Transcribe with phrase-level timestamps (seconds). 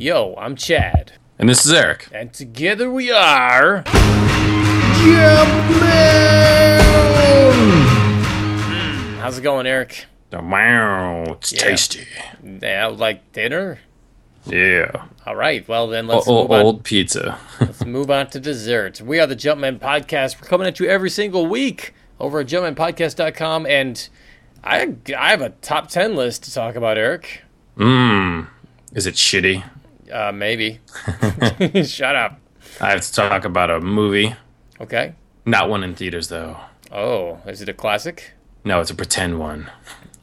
[0.00, 1.12] Yo, I'm Chad.
[1.40, 2.06] And this is Eric.
[2.12, 3.82] And together we are.
[3.84, 5.48] And this is Eric.
[5.48, 5.82] And together we
[7.42, 7.58] are.
[8.68, 10.06] Mm, How's it going, Eric?
[10.30, 11.62] The Wow, it's Yeah.
[11.64, 12.06] tasty.
[12.62, 13.80] Yeah, like dinner?
[14.46, 14.90] Yeah.
[15.26, 16.60] All right, well then let's O- move on.
[16.62, 17.38] old pizza.
[17.60, 19.00] Let's move on to dessert.
[19.00, 20.40] We are the Jumpman Podcast.
[20.40, 23.66] We're coming at you every single week over at jumpmanpodcast.com.
[23.66, 24.08] And
[24.64, 27.42] I, I have a top 10 list to talk about, Eric.
[27.76, 28.46] Mmm.
[28.94, 29.64] Is it shitty?
[30.10, 30.80] Uh, maybe.
[31.84, 32.40] Shut up.
[32.80, 34.34] I have to talk about a movie.
[34.80, 35.14] Okay.
[35.44, 36.58] Not one in theaters, though.
[36.92, 38.32] Oh, is it a classic?
[38.64, 39.70] No, it's a pretend one.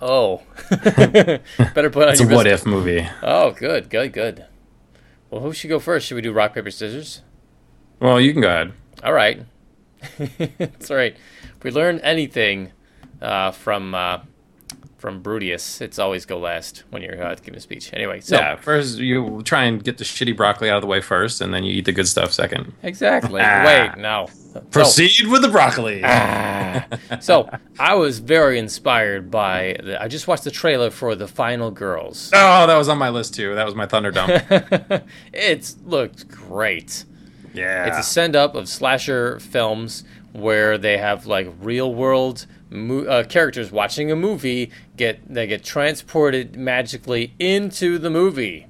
[0.02, 0.42] Oh.
[0.70, 3.08] Better put on It's a what if movie.
[3.22, 4.45] Oh, good, good, good.
[5.30, 6.08] Well, who should go first?
[6.08, 7.22] Should we do rock, paper, scissors?
[8.00, 8.73] Well, you can go ahead.
[9.04, 9.42] All right.
[10.58, 11.16] That's all right.
[11.58, 12.72] If we learn anything
[13.22, 14.20] uh, from uh,
[15.05, 15.82] from Brutius.
[15.82, 17.91] it's always go last when you're uh, giving a speech.
[17.94, 21.00] Anyway, so yeah, first you try and get the shitty broccoli out of the way
[21.00, 22.73] first, and then you eat the good stuff second.
[22.81, 23.40] exactly.
[23.44, 23.64] Ah.
[23.64, 24.28] Wait, no.
[24.72, 26.02] Proceed with the broccoli.
[27.22, 29.78] So I was very inspired by.
[29.83, 32.31] The, I just watched the trailer for the Final Girls.
[32.33, 33.53] Oh, that was on my list too.
[33.53, 35.03] That was my Thunderdome.
[35.33, 37.06] It's looked great.
[37.53, 37.86] yeah.
[37.86, 43.23] It's a send up of slasher films where they have like real world mo- uh,
[43.23, 48.67] characters watching a movie get they get transported magically into the movie.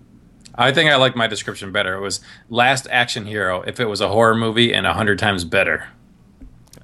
[0.57, 1.95] I think I like my description better.
[1.95, 5.43] It was Last Action Hero if it was a horror movie and a hundred times
[5.43, 5.89] better.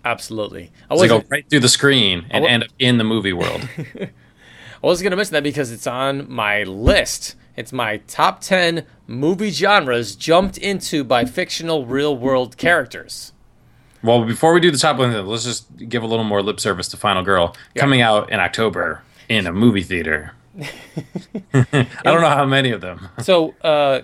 [0.03, 0.71] Absolutely.
[0.89, 3.67] I was So go right through the screen and end up in the movie world.
[3.77, 7.35] I wasn't going to mention that because it's on my list.
[7.55, 13.33] It's my top 10 movie genres jumped into by fictional real world characters.
[14.03, 16.87] Well, before we do the top one, let's just give a little more lip service
[16.89, 20.33] to Final Girl coming out in October in a movie theater.
[21.53, 23.09] I don't know how many of them.
[23.19, 24.01] So, uh,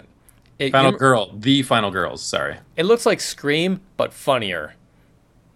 [0.59, 2.23] it, Final Girl, the Final Girls.
[2.23, 2.57] Sorry.
[2.75, 4.73] it looks like Scream, but funnier.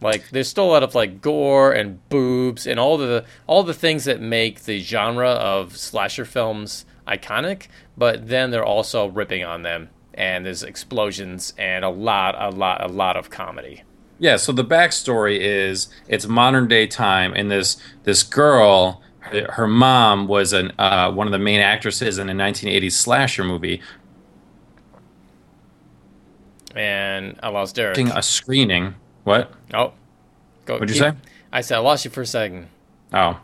[0.02, 3.74] Like there's still a lot of like gore and boobs and all the all the
[3.74, 9.62] things that make the genre of slasher films iconic, but then they're also ripping on
[9.62, 13.84] them and there's explosions and a lot, a lot, a lot of comedy.
[14.22, 14.38] Yeah.
[14.38, 20.28] So the backstory is it's modern day time, and this this girl, her, her mom
[20.28, 23.82] was an uh, one of the main actresses in a 1980s slasher movie.
[26.76, 27.98] And I lost Derek.
[27.98, 28.94] A screening.
[29.24, 29.52] What?
[29.74, 29.94] Oh,
[30.66, 30.76] go.
[30.76, 31.14] What'd you say?
[31.52, 32.68] I said I lost you for a second.
[33.12, 33.40] Oh.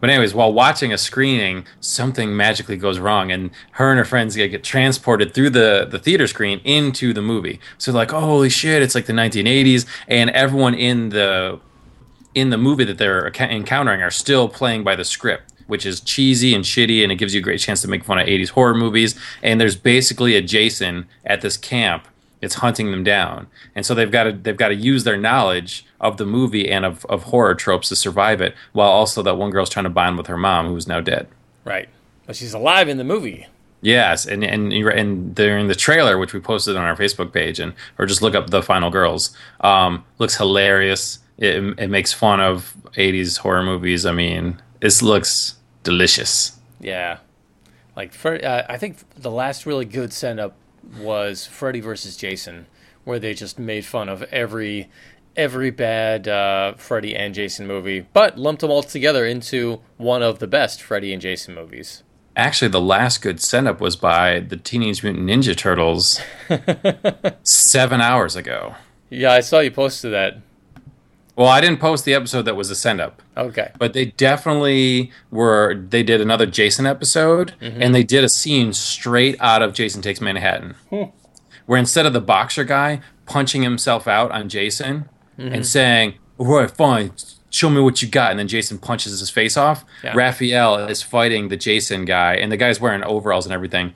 [0.00, 4.36] But anyways, while watching a screening, something magically goes wrong, and her and her friends
[4.36, 7.60] get, get transported through the, the theater screen into the movie.
[7.78, 11.60] So like, oh, holy shit, it's like the 1980s, and everyone in the
[12.34, 16.52] in the movie that they're encountering are still playing by the script, which is cheesy
[16.52, 18.74] and shitty, and it gives you a great chance to make fun of 80s horror
[18.74, 19.18] movies.
[19.40, 22.08] And there's basically a Jason at this camp
[22.44, 25.86] it's hunting them down and so they've got to they've got to use their knowledge
[26.04, 29.50] of the movie and of, of horror tropes to survive it while also that one
[29.50, 31.26] girl's trying to bond with her mom who's now dead.
[31.64, 31.88] Right,
[32.26, 33.46] but she's alive in the movie.
[33.82, 37.74] yes and and and during the trailer which we posted on our facebook page and
[37.98, 41.18] or just look up the final girls um, looks hilarious.
[41.36, 44.06] It, it makes fun of 80s horror movies.
[44.06, 46.58] I mean this looks delicious.
[46.80, 47.18] Yeah,
[47.96, 50.54] like for, uh, I think the last really good send up
[50.98, 52.66] was Freddy versus Jason,
[53.04, 54.88] where they just made fun of every
[55.36, 60.38] every bad uh, Freddy and Jason movie, but lumped them all together into one of
[60.38, 62.02] the best Freddy and Jason movies.
[62.36, 66.20] Actually, the last good send up was by the Teenage Mutant Ninja Turtles
[67.42, 68.74] seven hours ago.
[69.10, 70.38] Yeah, I saw you posted that.
[71.36, 73.72] Well, I didn't post the episode that was a send up, Okay.
[73.78, 75.74] but they definitely were.
[75.74, 80.20] They did another Jason episode, and they did a scene straight out of Jason Takes
[80.20, 80.76] Manhattan,
[81.66, 85.08] where instead of the boxer guy punching himself out on Jason
[85.38, 85.54] Mm-hmm.
[85.54, 87.12] and saying, "All right, fine,
[87.50, 90.12] show me what you got," and then Jason punches his face off, Yeah.
[90.14, 93.94] Raphael is fighting the Jason guy, and the guy's wearing overalls and everything.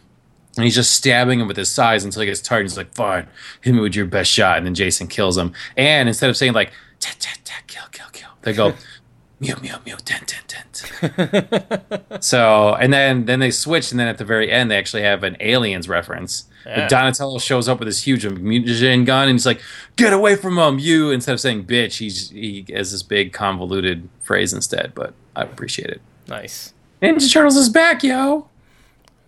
[0.56, 2.60] And he's just stabbing him with his sais until he gets tired.
[2.62, 3.28] And he's like, "Fine,
[3.60, 5.52] hit me with your best shot." And then Jason kills him.
[5.76, 8.74] And instead of saying like "tat tat tat, kill kill kill," they go
[9.40, 12.24] mew mew mew tent tent tent.
[12.24, 15.22] so and then then they switch, and then at the very end they actually have
[15.22, 16.47] an aliens reference.
[16.68, 16.86] Yeah.
[16.88, 19.60] Donatello shows up with his huge mutagen gun, and he's like,
[19.96, 24.08] "Get away from him, you!" Instead of saying "bitch," he's he has this big convoluted
[24.20, 24.92] phrase instead.
[24.94, 26.00] But I appreciate it.
[26.28, 26.74] Nice.
[27.00, 28.48] Ninja Turtles is back, yo.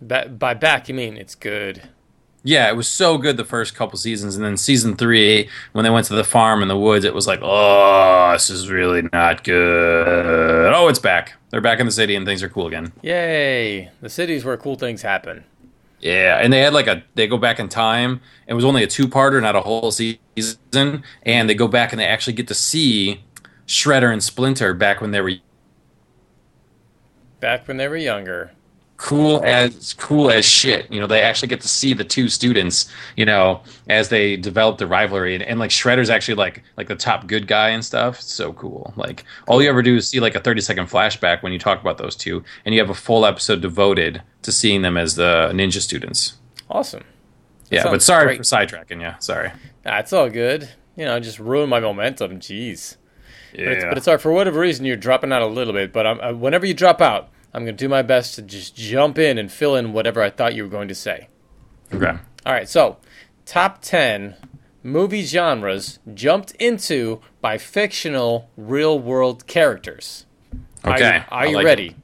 [0.01, 1.89] Ba- by back, you mean it's good.
[2.43, 5.91] Yeah, it was so good the first couple seasons, and then season three, when they
[5.91, 9.43] went to the farm in the woods, it was like, oh, this is really not
[9.43, 10.73] good.
[10.73, 11.33] Oh, it's back.
[11.51, 12.93] They're back in the city, and things are cool again.
[13.03, 13.91] Yay!
[14.01, 15.43] The cities where cool things happen.
[16.01, 18.21] Yeah, and they had like a they go back in time.
[18.47, 21.99] It was only a two parter, not a whole season, and they go back and
[21.99, 23.23] they actually get to see
[23.67, 25.33] Shredder and Splinter back when they were
[27.39, 28.51] Back when they were younger.
[29.01, 30.89] Cool as cool as shit.
[30.91, 34.77] You know, they actually get to see the two students, you know, as they develop
[34.77, 38.19] the rivalry, and, and like Shredder's actually like like the top good guy and stuff.
[38.19, 38.93] It's so cool.
[38.95, 41.81] Like all you ever do is see like a thirty second flashback when you talk
[41.81, 45.49] about those two, and you have a full episode devoted to seeing them as the
[45.51, 46.35] ninja students.
[46.69, 47.03] Awesome.
[47.71, 48.37] Yeah, but sorry great.
[48.37, 49.01] for sidetracking.
[49.01, 49.51] Yeah, sorry.
[49.81, 50.69] That's all good.
[50.95, 52.39] You know, just ruin my momentum.
[52.39, 52.97] Jeez.
[53.53, 55.91] Yeah, But it's, but it's hard for whatever reason you're dropping out a little bit.
[55.91, 58.75] But I'm, uh, whenever you drop out, I'm going to do my best to just
[58.75, 61.27] jump in and fill in whatever I thought you were going to say.
[61.93, 62.17] okay.
[62.45, 62.97] All right, so
[63.45, 64.35] top 10
[64.83, 70.25] movie genres jumped into by fictional real world characters.
[70.83, 71.87] Are you- Okay, Are I you, like ready?
[71.89, 71.95] it.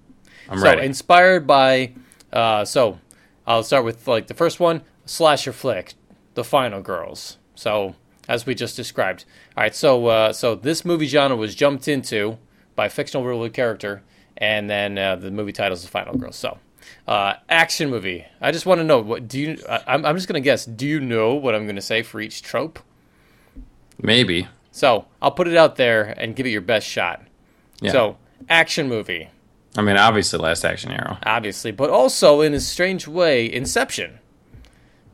[0.49, 0.85] I'm so ready.
[0.85, 1.93] inspired by
[2.31, 2.99] uh, so
[3.47, 5.93] I'll start with like the first one, slasher flick,
[6.35, 7.37] The Final Girls.
[7.55, 7.95] So
[8.27, 9.23] as we just described.
[9.55, 12.37] All right, so uh, so this movie genre was jumped into
[12.75, 14.03] by fictional real world character,
[14.37, 16.35] and then uh, the movie title is The Final Girls.
[16.35, 16.57] So
[17.07, 18.25] uh, action movie.
[18.41, 19.57] I just want to know what do you?
[19.69, 20.65] I, I'm I'm just gonna guess.
[20.65, 22.79] Do you know what I'm gonna say for each trope?
[24.01, 24.47] Maybe.
[24.71, 27.25] So I'll put it out there and give it your best shot.
[27.81, 27.91] Yeah.
[27.91, 28.17] So
[28.49, 29.29] action movie.
[29.75, 31.17] I mean, obviously, Last Action Hero.
[31.23, 34.19] obviously, but also in a strange way, Inception.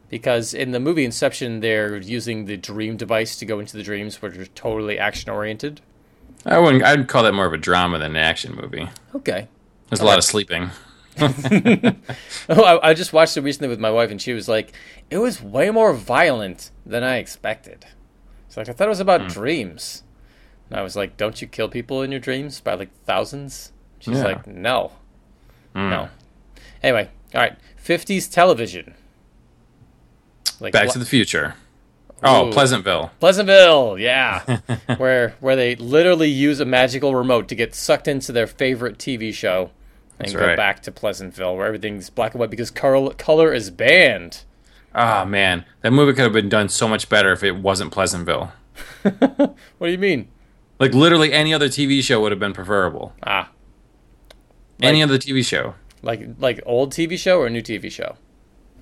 [0.09, 4.21] Because in the movie Inception, they're using the dream device to go into the dreams,
[4.21, 5.81] which are totally action oriented.
[6.45, 6.83] I wouldn't.
[6.83, 8.89] I'd call that more of a drama than an action movie.
[9.15, 9.47] Okay.
[9.89, 10.69] There's a lot of sleeping.
[12.49, 14.73] Oh, I, I just watched it recently with my wife, and she was like,
[15.09, 17.85] "It was way more violent than I expected."
[18.47, 19.27] It's like I thought it was about hmm.
[19.27, 20.03] dreams,
[20.69, 24.17] and I was like, "Don't you kill people in your dreams by like thousands?" She's
[24.17, 24.23] Yeah.
[24.23, 24.91] like, "No,
[25.73, 25.89] hmm.
[25.89, 26.09] no."
[26.81, 28.95] Anyway, all right, '50s television.
[30.59, 31.55] Like Back li- to the Future.
[32.23, 32.51] Oh, Ooh.
[32.51, 33.11] Pleasantville.
[33.19, 34.59] Pleasantville, yeah,
[34.97, 39.33] where where they literally use a magical remote to get sucked into their favorite TV
[39.33, 39.71] show
[40.19, 40.57] and That's go right.
[40.57, 44.43] back to Pleasantville, where everything's black and white because color, color is banned.
[44.95, 48.51] Ah, man, that movie could have been done so much better if it wasn't Pleasantville.
[49.03, 49.55] What
[49.87, 50.29] do you mean?
[50.79, 53.13] Like literally any other TV show would have been preferable.
[53.21, 53.49] Ah,
[54.81, 58.15] any other TV show, like like old TV show or new TV show?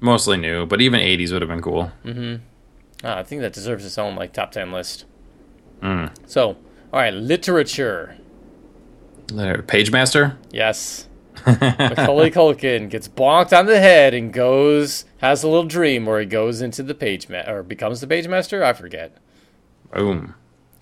[0.04, 1.92] mostly new, but even 80s would have been cool.
[3.04, 5.06] Ah, I think that deserves its own like top ten list.
[5.82, 6.12] Mm.
[6.28, 6.50] So,
[6.94, 8.18] all right, literature.
[9.28, 10.38] Pagemaster.
[10.52, 11.08] Yes.
[11.46, 16.26] Macaulay Culkin gets bonked on the head and goes has a little dream where he
[16.26, 18.64] goes into the page ma- or becomes the page master.
[18.64, 19.18] I forget.
[19.94, 20.36] Boom.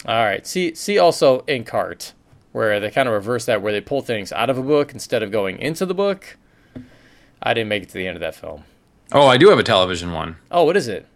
[0.05, 0.45] All right.
[0.45, 2.13] See see also Inkheart,
[2.51, 5.23] where they kind of reverse that, where they pull things out of a book instead
[5.23, 6.37] of going into the book.
[7.41, 8.63] I didn't make it to the end of that film.
[9.13, 10.37] Oh, I do have a television one.
[10.51, 11.07] Oh, what is it?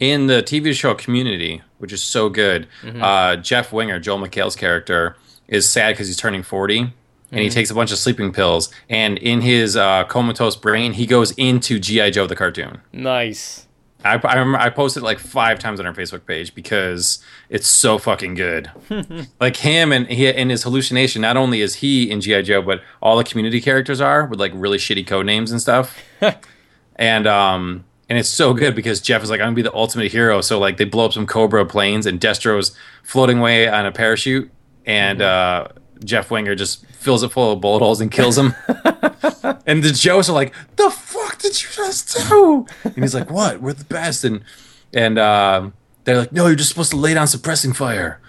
[0.00, 2.66] In the TV show Community, which is so good,
[3.00, 5.16] uh, Jeff Winger, Joel McHale's character,
[5.48, 6.92] is sad because he's turning 40
[7.30, 8.70] and he takes a bunch of sleeping pills.
[8.88, 12.10] And in his uh, comatose brain, he goes into G.I.
[12.10, 12.80] Joe the cartoon.
[12.92, 13.66] Nice.
[14.04, 17.98] I, I, remember I posted like five times on our Facebook page because it's so
[17.98, 18.70] fucking good.
[19.40, 22.82] like him and he in his hallucination, not only is he in GI Joe, but
[23.00, 25.98] all the community characters are with like really shitty code names and stuff.
[26.96, 30.12] and um and it's so good because Jeff is like, I'm gonna be the ultimate
[30.12, 30.40] hero.
[30.40, 34.50] So like they blow up some Cobra planes and Destro's floating away on a parachute,
[34.84, 35.68] and uh,
[36.04, 38.54] Jeff Winger just fills it full of bullet holes and kills him.
[39.66, 43.62] and the Joes are like, "The fuck did you just do?" And he's like, "What?
[43.62, 44.42] We're the best." And
[44.92, 45.72] and um,
[46.04, 48.20] they're like, "No, you're just supposed to lay down suppressing fire."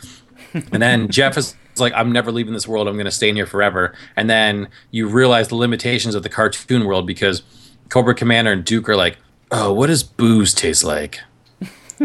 [0.53, 2.87] and then Jeff is like, "I'm never leaving this world.
[2.87, 6.29] I'm going to stay in here forever." And then you realize the limitations of the
[6.29, 7.43] cartoon world because
[7.89, 9.17] Cobra Commander and Duke are like,
[9.51, 11.21] "Oh, what does booze taste like?"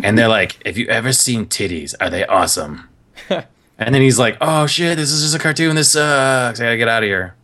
[0.03, 1.95] and they're like, "Have you ever seen titties?
[2.01, 2.89] Are they awesome?"
[3.29, 5.77] and then he's like, "Oh shit, this is just a cartoon.
[5.77, 6.61] This sucks.
[6.61, 7.35] I gotta get out of here."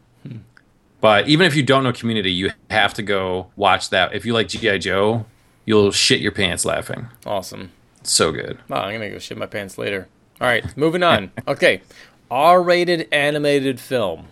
[1.00, 4.14] But even if you don't know Community, you have to go watch that.
[4.14, 5.26] If you like GI Joe,
[5.64, 7.08] you'll shit your pants laughing.
[7.24, 7.70] Awesome.
[8.00, 8.58] It's so good.
[8.70, 10.08] Oh, I'm gonna go shit my pants later.
[10.40, 11.30] All right, moving on.
[11.48, 11.82] Okay,
[12.30, 14.26] R-rated animated film.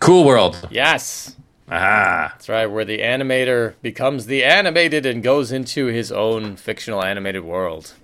[0.00, 0.68] Cool World.
[0.70, 1.36] Yes,
[1.70, 2.66] Ah, that's right.
[2.66, 7.94] Where the animator becomes the animated and goes into his own fictional animated world.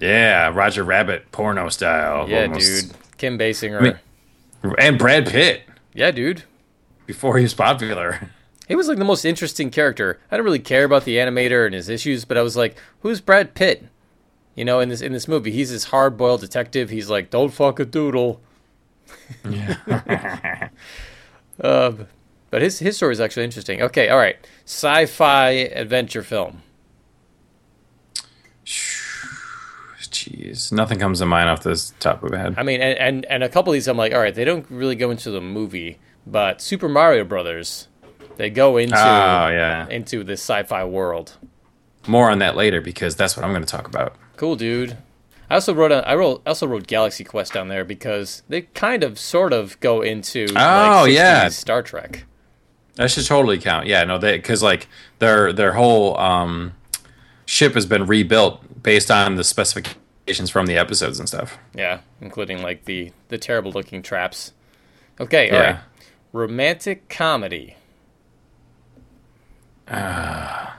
[0.00, 2.28] yeah, Roger Rabbit porno style.
[2.28, 2.88] Yeah, almost.
[2.88, 2.96] dude.
[3.18, 3.80] Kim Basinger.
[3.80, 5.62] mean- And Brad Pitt
[5.94, 6.42] yeah, dude.
[7.06, 8.30] before he was popular.
[8.68, 10.18] He was like the most interesting character.
[10.28, 13.20] I didn't really care about the animator and his issues, but I was like, "Who's
[13.20, 13.86] Brad Pitt?"
[14.56, 16.90] You know, in this in this movie, he's this hard-boiled detective.
[16.90, 18.40] He's like, "Don't fuck a doodle."
[19.48, 20.68] Yeah.
[21.60, 21.92] uh,
[22.56, 23.82] but his his story is actually interesting.
[23.82, 24.36] Okay, all right.
[24.64, 26.62] Sci-fi adventure film.
[30.00, 32.54] Jeez, nothing comes to mind off this top of my head.
[32.56, 34.64] I mean, and, and and a couple of these, I'm like, all right, they don't
[34.70, 37.88] really go into the movie, but Super Mario Brothers,
[38.38, 41.36] they go into Oh yeah, into this sci-fi world.
[42.06, 44.16] more on that later because that's what I'm going to talk about.
[44.36, 44.96] Cool, dude.
[45.50, 49.04] I also wrote a, I wrote also wrote Galaxy Quest down there because they kind
[49.04, 51.48] of sort of go into Oh, like, yeah.
[51.50, 52.24] Star Trek.
[52.96, 53.86] That should totally count.
[53.86, 54.88] Yeah, no, they because like
[55.18, 56.72] their their whole um,
[57.46, 61.58] ship has been rebuilt based on the specifications from the episodes and stuff.
[61.74, 64.52] Yeah, including like the the terrible looking traps.
[65.20, 65.70] Okay, all Yeah.
[65.72, 65.80] right.
[66.32, 67.76] Romantic comedy.
[69.88, 70.72] I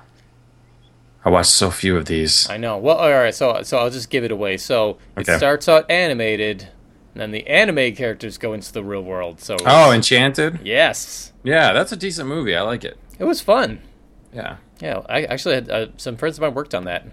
[1.26, 2.50] watched so few of these.
[2.50, 2.78] I know.
[2.78, 3.34] Well, all right.
[3.36, 4.58] So so I'll just give it away.
[4.58, 6.68] So it starts out animated,
[7.18, 9.40] and then the anime characters go into the real world.
[9.42, 10.60] So Oh, Enchanted.
[10.64, 12.56] yes, Yeah, that's a decent movie.
[12.56, 12.98] I like it.
[13.18, 13.82] it was fun.
[14.32, 14.58] Yeah.
[14.80, 17.12] Yeah, I actually had uh, some friends of mine worked on that, and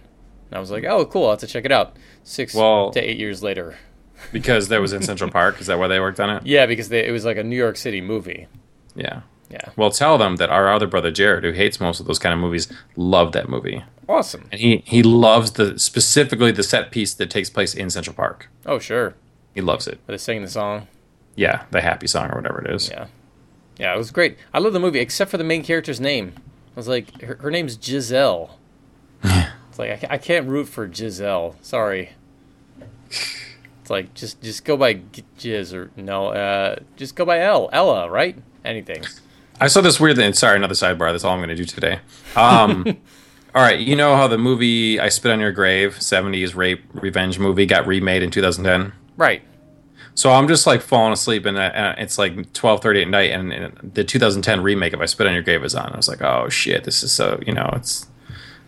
[0.52, 1.25] I was like, oh, cool.
[1.25, 1.96] I'll have to check it out.
[2.23, 3.76] Six Well- to eight years later.
[4.32, 5.61] Because that was in Central Park.
[5.61, 6.46] Is that why they worked on it?
[6.46, 8.46] Yeah, because they, it was like a New York City movie.
[8.94, 9.23] Yeah.
[9.50, 12.32] Yeah, Well, tell them that our other brother Jared, who hates most of those kind
[12.32, 14.49] of movies, loved that movie, awesome.
[14.50, 18.49] and he he loves the specifically the set piece that takes place in Central Park.
[18.64, 19.14] Oh, sure.
[19.54, 20.00] He loves it.
[20.06, 20.88] They're singing the song.
[21.37, 22.88] Yeah, the happy song or whatever it is.
[22.88, 23.06] Yeah,
[23.78, 24.37] yeah, it was great.
[24.52, 26.32] I love the movie, except for the main character's name.
[26.37, 28.58] I was like, her, her name's Giselle.
[29.23, 31.56] it's like I, I can't root for Giselle.
[31.62, 32.11] Sorry.
[33.84, 34.94] It's like just just go by
[35.38, 38.37] Giz or no, uh, just go by L Ella, right?
[38.64, 39.04] Anything.
[39.61, 40.32] I saw this weird thing.
[40.32, 41.12] Sorry, another sidebar.
[41.12, 42.00] That's all I'm going to do today.
[42.34, 42.84] Um,
[43.54, 47.38] all right, you know how the movie "I Spit on Your Grave" '70s rape revenge
[47.38, 48.92] movie got remade in 2010.
[49.16, 49.42] Right.
[50.14, 53.92] So I'm just like falling asleep, and uh, it's like 12:30 at night, and, and
[53.94, 55.92] the 2010 remake of "I Spit on Your Grave" is on.
[55.92, 58.06] I was like, oh shit, this is so you know, it's.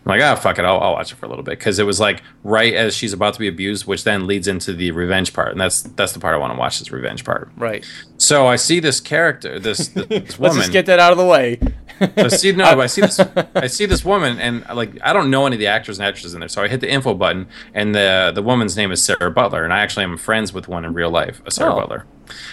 [0.07, 1.85] I'm like, ah, fuck it, I'll, I'll watch it for a little bit because it
[1.85, 5.33] was like right as she's about to be abused, which then leads into the revenge
[5.33, 7.51] part, and that's that's the part I want to watch, this revenge part.
[7.57, 7.85] Right.
[8.17, 10.57] So I see this character, this, this Let's woman.
[10.57, 11.59] just get that out of the way.
[11.99, 13.19] I see no, I see this.
[13.55, 16.33] I see this woman, and like I don't know any of the actors and actresses
[16.35, 16.47] in there.
[16.49, 19.73] So I hit the info button, and the the woman's name is Sarah Butler, and
[19.73, 21.79] I actually am friends with one in real life, a Sarah Oh.
[21.79, 22.05] Butler.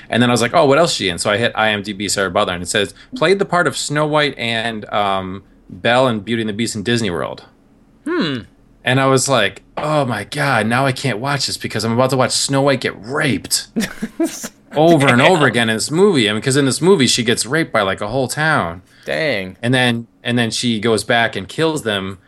[0.08, 1.18] And then I was like, oh, what else is she in?
[1.18, 4.36] So I hit IMDb Sarah Butler, and it says played the part of Snow White
[4.38, 5.42] and um,
[5.82, 7.44] Belle and Beauty and the Beast in Disney World.
[8.04, 8.40] Hmm.
[8.84, 12.10] And I was like, oh my god, now I can't watch this because I'm about
[12.10, 13.68] to watch Snow White get raped.
[14.76, 17.46] Over and over again in this movie, I mean, because in this movie she gets
[17.46, 19.56] raped by like a whole town Dang.
[19.62, 22.18] and then and then she goes back and kills them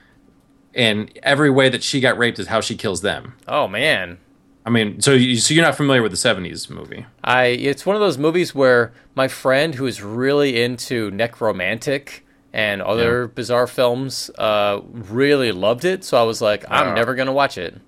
[0.72, 4.18] and every way that she got raped is how she kills them Oh man.
[4.64, 7.96] i mean so you so you're not familiar with the 70s movie I it's one
[7.96, 12.20] of those movies where my friend who is really into Nekromantik
[12.56, 16.02] and other bizarre films uh, really loved it.
[16.04, 17.78] So I was like, I'm never gonna watch it.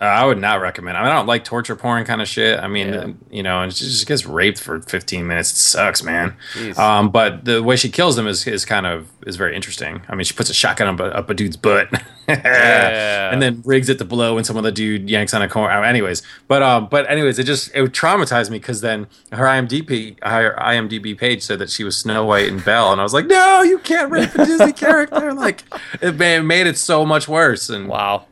[0.00, 0.96] Uh, i would not recommend.
[0.96, 2.58] I mean i don't like torture porn kind of shit.
[2.58, 3.06] I mean Yeah.
[3.30, 5.50] you know and she just gets raped for 15 minutes.
[5.52, 6.34] It sucks man.
[6.76, 10.02] Um, but the way she kills them is, is kind of is very interesting.
[10.08, 11.88] I mean she puts a shotgun up a, up a dude's butt
[12.28, 15.82] and then rigs it to blow when some other dude yanks on a corner uh,
[15.82, 16.22] anyways.
[16.48, 21.18] But um but anyways it just it traumatized me because then her imdb her imdb
[21.18, 22.92] page said that she was snow white and belle.
[22.92, 25.32] And i was like no you can't rape a disney character.
[25.34, 25.64] Like
[26.00, 26.14] it
[26.44, 28.26] made it so much worse and Wow.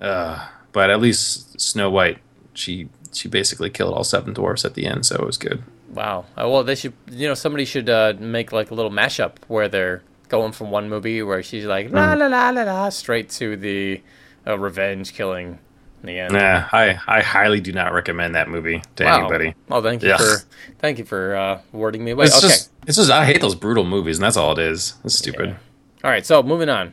[0.00, 0.46] uh,
[0.76, 2.18] but at least snow white
[2.52, 5.62] she she basically killed all seven dwarfs at the end so it was good
[5.94, 6.26] Wow.
[6.36, 6.92] Uh, well, they should.
[7.10, 10.90] You know, somebody should uh, make like a little mashup where they're going from one
[10.90, 12.18] movie where she's like la Mm.
[12.18, 14.02] la la la la straight to the
[14.46, 15.58] uh, revenge killing
[16.02, 16.34] in the end.
[16.34, 19.20] nah i i highly do not recommend that movie to Wow.
[19.20, 20.20] anybody Well, thank you Ugh.
[20.20, 20.44] for
[20.80, 22.26] thank you for uh, wording me away.
[22.26, 22.48] it's okay.
[22.48, 25.48] just it's just i hate those brutal movies and that's all it is it's stupid
[25.50, 26.04] Yeah.
[26.04, 26.26] All right.
[26.26, 26.92] So moving on.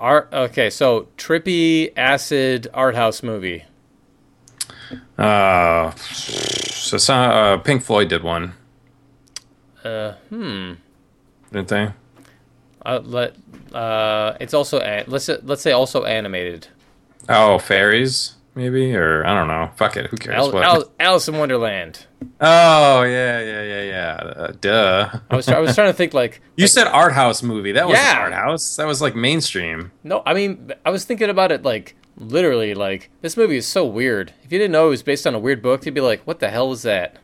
[0.00, 0.28] Art.
[0.32, 0.70] Okay.
[0.70, 3.64] So trippy acid art house movie.
[5.16, 8.52] Uh, so some, uh, Pink Floyd did one,
[9.84, 10.72] Uh, hmm.
[11.52, 11.88] didn't they?
[12.84, 13.34] Uh, let.
[13.72, 16.68] Uh, it's also a- let's let's say also animated.
[17.28, 19.70] Oh, fairies, maybe, or I don't know.
[19.76, 20.36] Fuck it, who cares?
[20.36, 20.64] Al- what?
[20.64, 22.06] Al- Alice in Wonderland.
[22.40, 24.14] oh, yeah, yeah, yeah, yeah.
[24.36, 25.18] Uh, duh.
[25.30, 27.72] I was I was trying to think like you like- said art house movie.
[27.72, 28.18] That was Yeah.
[28.18, 28.76] art house.
[28.76, 29.92] That was like mainstream.
[30.02, 32.74] No, I mean, I was thinking about it like literally.
[32.74, 34.32] Like this movie is so weird.
[34.42, 36.40] If you didn't know it was based on a weird book, you'd be like, "What
[36.40, 37.16] the hell is that?"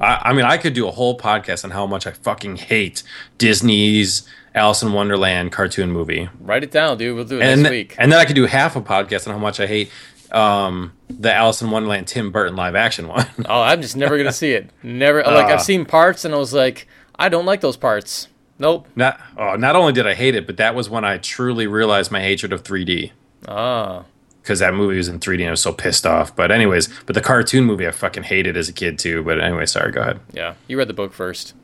[0.00, 3.02] I, I mean, I could do a whole podcast on how much I fucking hate
[3.36, 6.28] Disney's Alice in Wonderland cartoon movie.
[6.40, 7.14] Write it down, dude.
[7.14, 7.94] We'll do it and next week.
[7.98, 9.90] and then I could do half a podcast on how much I hate
[10.32, 13.26] um, the Alice in Wonderland Tim Burton live action one.
[13.46, 14.70] oh, I'm just never gonna see it.
[14.82, 15.22] Never.
[15.22, 15.54] Like Ah.
[15.54, 16.86] I've seen parts, and I was like,
[17.18, 18.28] I don't like those parts.
[18.58, 18.86] Nope.
[18.94, 22.10] Not oh, not only did I hate it, but that was when I truly realized
[22.12, 23.12] my hatred of 3D.
[23.48, 24.04] Ah.
[24.42, 26.36] because that movie was in 3D and I was so pissed off.
[26.36, 29.22] But anyways, but the cartoon movie I fucking hated as a kid too.
[29.22, 30.20] But anyway, sorry, go ahead.
[30.32, 30.54] Yeah.
[30.68, 31.54] You read the book first.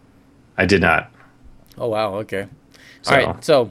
[0.57, 1.13] I did not.
[1.77, 2.15] Oh wow.
[2.17, 2.47] Okay.
[3.03, 3.45] So, All right.
[3.45, 3.71] So,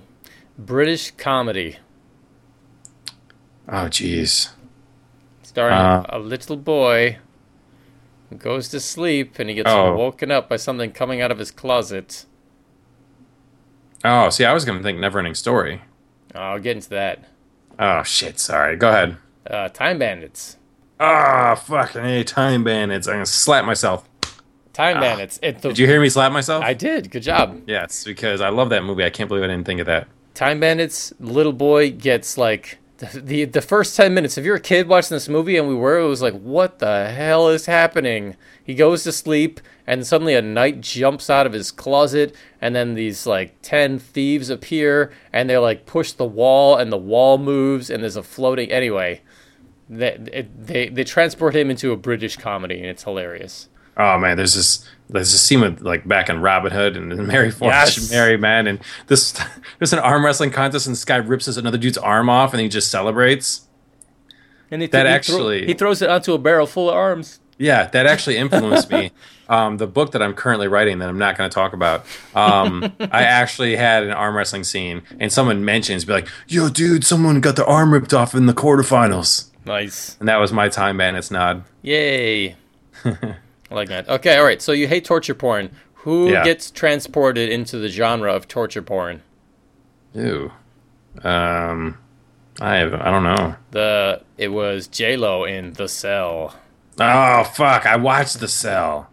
[0.59, 1.77] British comedy
[3.67, 4.49] oh jeez.
[5.55, 6.05] Starring Uh.
[6.09, 7.17] a little boy
[8.29, 9.95] who goes to sleep and he gets Oh.
[9.95, 12.25] woken up by something coming out of his closet.
[14.03, 15.81] Oh, see, I was gonna think Neverending Story.
[16.35, 17.23] Oh, I'll get into that.
[17.79, 18.75] Oh shit, sorry.
[18.75, 19.15] Go ahead.
[19.49, 20.57] Uh, Time Bandits.
[20.99, 23.07] Ah, fucking hey, time bandits.
[23.07, 24.07] I'm gonna slap myself.
[24.73, 25.39] Time Bandits.
[25.41, 25.71] It, the, Ah.
[25.71, 26.63] Did you hear me slap myself?
[26.63, 27.11] I did.
[27.11, 27.61] Good job.
[27.65, 29.03] yes, because I love that movie.
[29.05, 30.07] I can't believe I didn't think of that.
[30.33, 31.13] Time Bandits.
[31.19, 34.37] Little boy gets like the, the first ten minutes.
[34.37, 37.09] If you're a kid watching this movie and we were, it was like, what the
[37.09, 38.35] hell is happening?
[38.63, 42.95] He goes to sleep and suddenly a knight jumps out of his closet and then
[42.95, 47.89] these like 10 thieves appear and they like push the wall and the wall moves
[47.89, 49.21] and there's a floating anyway
[49.87, 54.55] they, they they transport him into a british comedy and it's hilarious Oh man, there's
[54.55, 58.11] this there's a scene with like back in Robin Hood and Mary Fortune, Yes.
[58.11, 59.39] Mary Man, and this
[59.79, 62.61] there's an arm wrestling contest and this guy rips his another dude's arm off and
[62.61, 63.67] he just celebrates.
[64.71, 67.87] and he, That he actually- he throws it onto a barrel full of arms Yeah,
[67.87, 69.11] that actually influenced me.
[69.47, 72.91] Um, the book that I'm currently writing that I'm not going to talk about, um,
[72.99, 77.39] I actually had an arm wrestling scene, and someone mentions, be like, "Yo, dude, someone
[77.41, 81.29] got their arm ripped off in the quarterfinals," nice and that was my time bandits
[81.29, 81.63] nod.
[81.83, 82.55] Yay.
[83.71, 84.07] I like that.
[84.07, 84.61] Okay, all right.
[84.61, 85.71] So you hate torture porn.
[85.99, 86.43] Who Yeah.
[86.43, 89.21] gets transported into the genre of torture porn?
[90.13, 90.51] Ew.
[91.23, 91.97] Um,
[92.61, 93.55] I have, I don't know.
[93.71, 96.55] The it was J Lo in The Cell.
[96.99, 97.85] Oh fuck!
[97.85, 99.09] I watched The Cell.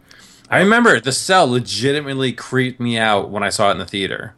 [0.50, 4.34] I remember The Cell legitimately creeped me out when I saw it in the theater.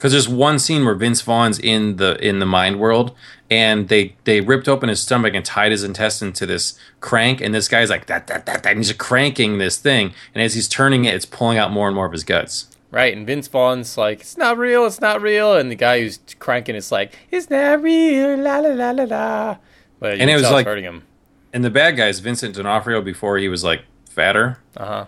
[0.00, 3.14] Because there's one scene where Vince Vaughn's in the in the mind world,
[3.50, 7.54] and they they ripped open his stomach and tied his intestine to this crank, and
[7.54, 10.68] this guy's like that that that that, and he's cranking this thing, and as he's
[10.68, 12.74] turning it, it's pulling out more and more of his guts.
[12.90, 16.18] Right, and Vince Vaughn's like, it's not real, it's not real, and the guy who's
[16.38, 19.56] cranking is like, it's not real, la la la la la.
[20.00, 21.02] But And it was like- hurting him.
[21.52, 24.58] And the bad guy is Vincent D'Onofrio before he was like fatter.
[24.76, 25.04] Uh huh.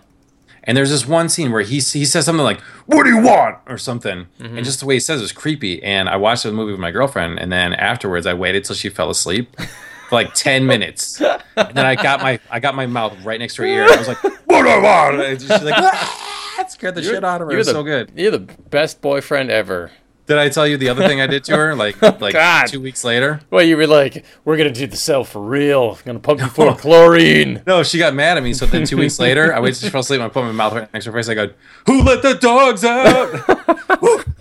[0.65, 3.57] And there's this one scene where he he says something like "What do you want?"
[3.67, 5.83] or something, and just the way he says it was creepy.
[5.83, 8.89] And I watched the movie with my girlfriend, and then afterwards I waited till she
[8.89, 9.55] fell asleep
[10.09, 11.41] for like ten minutes, and
[11.75, 13.83] then I got my I got my mouth right next to her ear.
[13.83, 17.23] And I was like, "What do I want?" And she's like, "Ah!" Scared the shit
[17.25, 17.51] out of her.
[17.51, 18.11] It You're was the, so good.
[18.15, 19.91] You're the best boyfriend ever.
[20.25, 21.75] Did I tell you the other thing I did to her?
[21.75, 22.67] Like oh, like God.
[22.67, 23.41] two weeks later.
[23.49, 25.97] Well, you were like, we're gonna do the cell for real.
[25.99, 27.61] I'm Gonna pump you full of chlorine.
[27.67, 28.53] No, she got mad at me.
[28.53, 30.51] So then two weeks later, I waited till she fell asleep and I put my
[30.53, 31.27] mouth right next to her face.
[31.29, 31.49] I go,
[31.87, 33.29] "Who let the dogs out?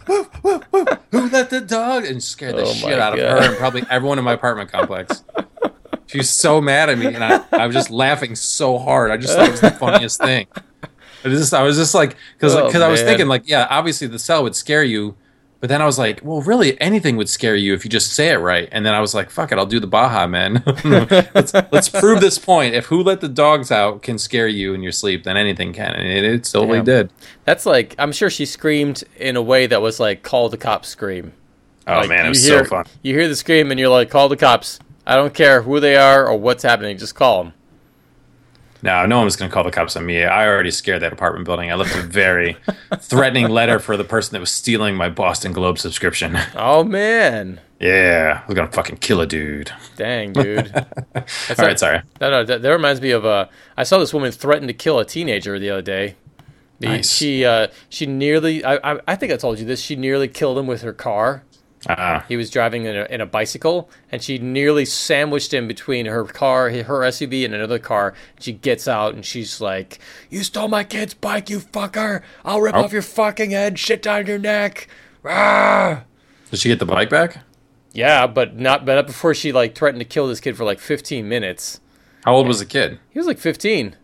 [1.11, 3.43] Who let the dog?" And scared the Oh shit out of God.
[3.43, 5.25] her and probably everyone in my apartment complex.
[6.07, 9.11] She was so mad at me, and I, I was just laughing so hard.
[9.11, 10.47] I just thought it was the funniest thing.
[11.25, 14.19] I just, I was just like, because Oh, I was thinking, like, yeah, obviously the
[14.19, 15.15] cell would scare you,
[15.63, 18.31] but then I was like, well, really, anything would scare you if you just say
[18.31, 18.69] it right.
[18.73, 20.61] And then I was like, fuck it, I'll do the Baha Men.
[21.35, 22.75] let's, let's prove this point.
[22.75, 25.93] If who let the dogs out can scare you in your sleep, then anything can.
[25.93, 26.83] And it, it totally Yeah.
[26.85, 27.13] did.
[27.45, 30.89] That's like, I'm sure she screamed in a way that was like, call the cops
[30.89, 31.33] scream.
[31.87, 32.87] Oh, Like, man, it was hear, so fun.
[33.03, 34.81] You hear the scream and you're like, call the cops.
[35.07, 37.53] I don't care who they are or what's happening, just call them.
[38.83, 40.25] No, no one was going to call the cops on me.
[40.25, 41.71] I already scared that apartment building.
[41.71, 42.57] I left a very
[42.99, 46.37] threatening letter for the person that was stealing my Boston Globe subscription.
[46.57, 49.71] Oh man, yeah, I was going to fucking kill a dude.
[49.97, 50.67] dang dude.
[51.15, 52.03] That's All right, sorry.
[52.21, 54.99] No, no, that, that reminds me of uh, I saw this woman threaten to kill
[54.99, 56.17] a teenager the other day.
[56.81, 57.13] The- Nice.
[57.13, 59.81] She uh, she nearly I, I I think I told you this.
[59.81, 61.45] She nearly killed him with her car.
[61.89, 66.07] Uh, He was driving in a, in a bicycle, and she nearly sandwiched him between
[66.07, 68.15] her car, her SUV, and another car.
[68.39, 69.99] She gets out, and she's like,
[70.31, 72.23] "You stole my kid's bike, you fucker!
[72.45, 72.85] I'll rip Oh.
[72.85, 74.87] off your fucking head, shit down your neck!"
[75.23, 76.03] Rah!
[76.51, 77.39] did she get the bike back?
[77.93, 80.79] Yeah, but not but not before she like threatened to kill this kid for like
[80.81, 81.81] 15 minutes.
[82.25, 82.99] How old was the kid?
[83.11, 83.97] He was like 15.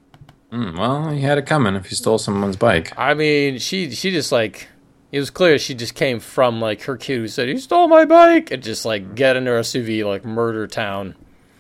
[0.51, 2.93] Hmm, well, he had it coming if he stole someone's bike.
[2.99, 4.69] I mean, she she just like
[5.11, 8.05] it was clear she just came from like her kid who said he stole my
[8.05, 11.15] bike and just like get in her SUV like murder town.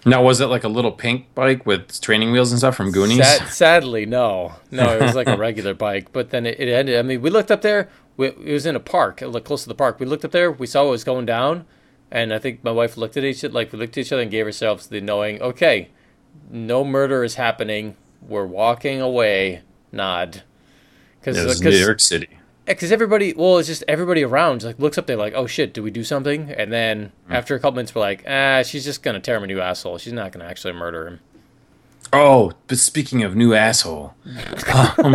[0.05, 3.19] Now, was it like a little pink bike with training wheels and stuff from Goonies?
[3.19, 6.13] Sad, sadly, no, no, it was like a regular bike.
[6.13, 6.99] But then it, it ended.
[6.99, 7.91] I mean, we looked up there.
[8.17, 10.01] We, it was in a park, like close to the park.
[10.01, 10.51] We looked up there.
[10.51, 11.67] We saw what was going down,
[12.11, 14.31] and I think my wife looked at each like we looked at each other and
[14.31, 15.43] gave ourselves the knowing.
[15.43, 15.91] Okay,
[16.49, 17.97] no murder is happening.
[18.23, 19.63] We're walking away.
[19.93, 20.43] Nod.
[21.21, 22.38] Because it was New York City.
[22.69, 25.07] Because everybody, well, it's just everybody around like looks up.
[25.07, 27.33] They're like, "Oh shit, did we do something?" And then Hmm.
[27.35, 29.99] after a couple minutes, we're like, "Ah, she's just gonna tear him a new asshole.
[29.99, 31.21] She's not gonna actually murder him."
[32.11, 34.15] Oh, but speaking of new asshole,
[34.99, 35.15] um,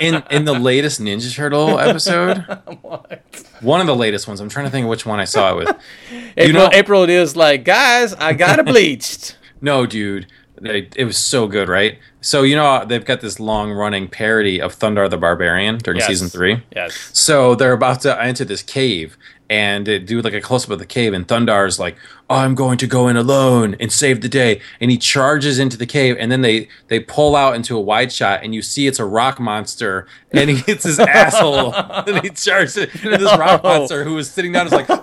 [0.00, 2.38] in in the latest Ninja Turtle episode,
[3.60, 4.40] one of the latest ones.
[4.40, 5.76] I'm trying to think which one I saw it with.
[6.36, 10.26] April, know- April is like, "Guys, I got it bleached." No, dude,
[10.60, 11.98] they, it was so good, right?
[12.20, 16.08] So you know they've got this long running parody of Thundarr the Barbarian during Yes.
[16.08, 16.62] season three.
[16.74, 17.10] yes.
[17.12, 19.16] So they're about to enter this cave
[19.50, 21.96] and they do like a close up of the cave, and Thundarr's like,
[22.30, 25.76] oh, "I'm going to go in alone and save the day," and he charges into
[25.76, 28.86] the cave, and then they they pull out into a wide shot, and you see
[28.86, 33.36] it's a rock monster, and he hits his asshole, and he charges it, and this
[33.36, 33.78] rock oh.
[33.78, 35.00] monster who was sitting down is like, "Oh!"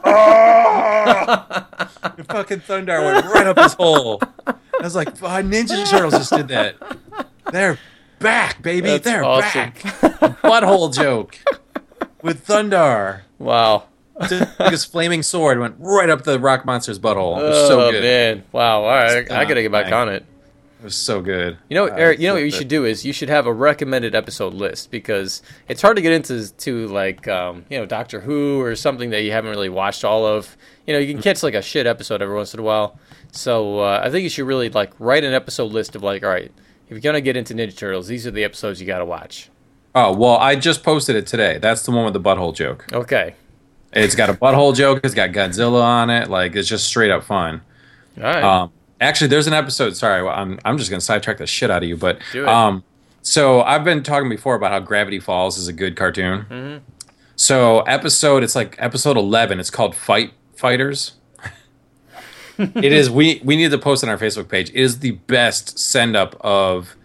[2.30, 4.20] Fucking Thundarr went right up his hole.
[4.46, 6.76] I was like, "Fuck, Ninja Turtles just did that.
[7.52, 7.78] They're
[8.20, 8.90] back, baby.
[8.90, 9.72] That's They're awesome.
[9.72, 9.80] back."
[10.42, 11.38] Butthole joke
[12.22, 13.22] with Thundarr.
[13.40, 13.84] Wow.
[14.28, 17.40] Took his flaming sword, went right up the rock monster's butthole.
[17.40, 18.02] It was oh so good.
[18.02, 18.44] man.
[18.52, 18.82] Wow.
[18.84, 19.32] All right.
[19.32, 20.26] I, I gotta uh, get back on it.
[20.80, 21.58] It was so good.
[21.70, 22.20] You know, Eric.
[22.20, 25.42] You know what you should do is you should have a recommended episode list because
[25.68, 29.24] it's hard to get into to like um, you know Doctor Who or something that
[29.24, 30.56] you haven't really watched all of.
[30.86, 33.00] You know, you can catch like a shit episode every once in a while.
[33.32, 36.30] So uh, I think you should really like write an episode list of like, all
[36.30, 36.52] right,
[36.86, 39.50] if you're gonna get into Ninja Turtles, these are the episodes you got to watch.
[39.96, 41.58] Oh well, I just posted it today.
[41.58, 42.86] That's the one with the butthole joke.
[42.94, 43.34] Okay.
[43.94, 45.00] It's got a butthole joke.
[45.04, 46.30] It's got Godzilla on it.
[46.30, 47.62] Like it's just straight up fun.
[48.18, 48.44] All right.
[48.44, 49.96] Um, actually, there's an episode.
[49.96, 52.84] Sorry, I'm I'm just gonna sidetrack the shit out of you, but um,
[53.22, 56.46] so I've been talking before about how Gravity Falls is a good cartoon.
[56.50, 56.84] Mm-hmm.
[57.36, 59.60] So episode, it's like episode 11.
[59.60, 61.14] It's called Fight Fighters.
[62.58, 63.10] it is.
[63.10, 64.70] We we need to post on our Facebook page.
[64.70, 66.96] It is the best send up of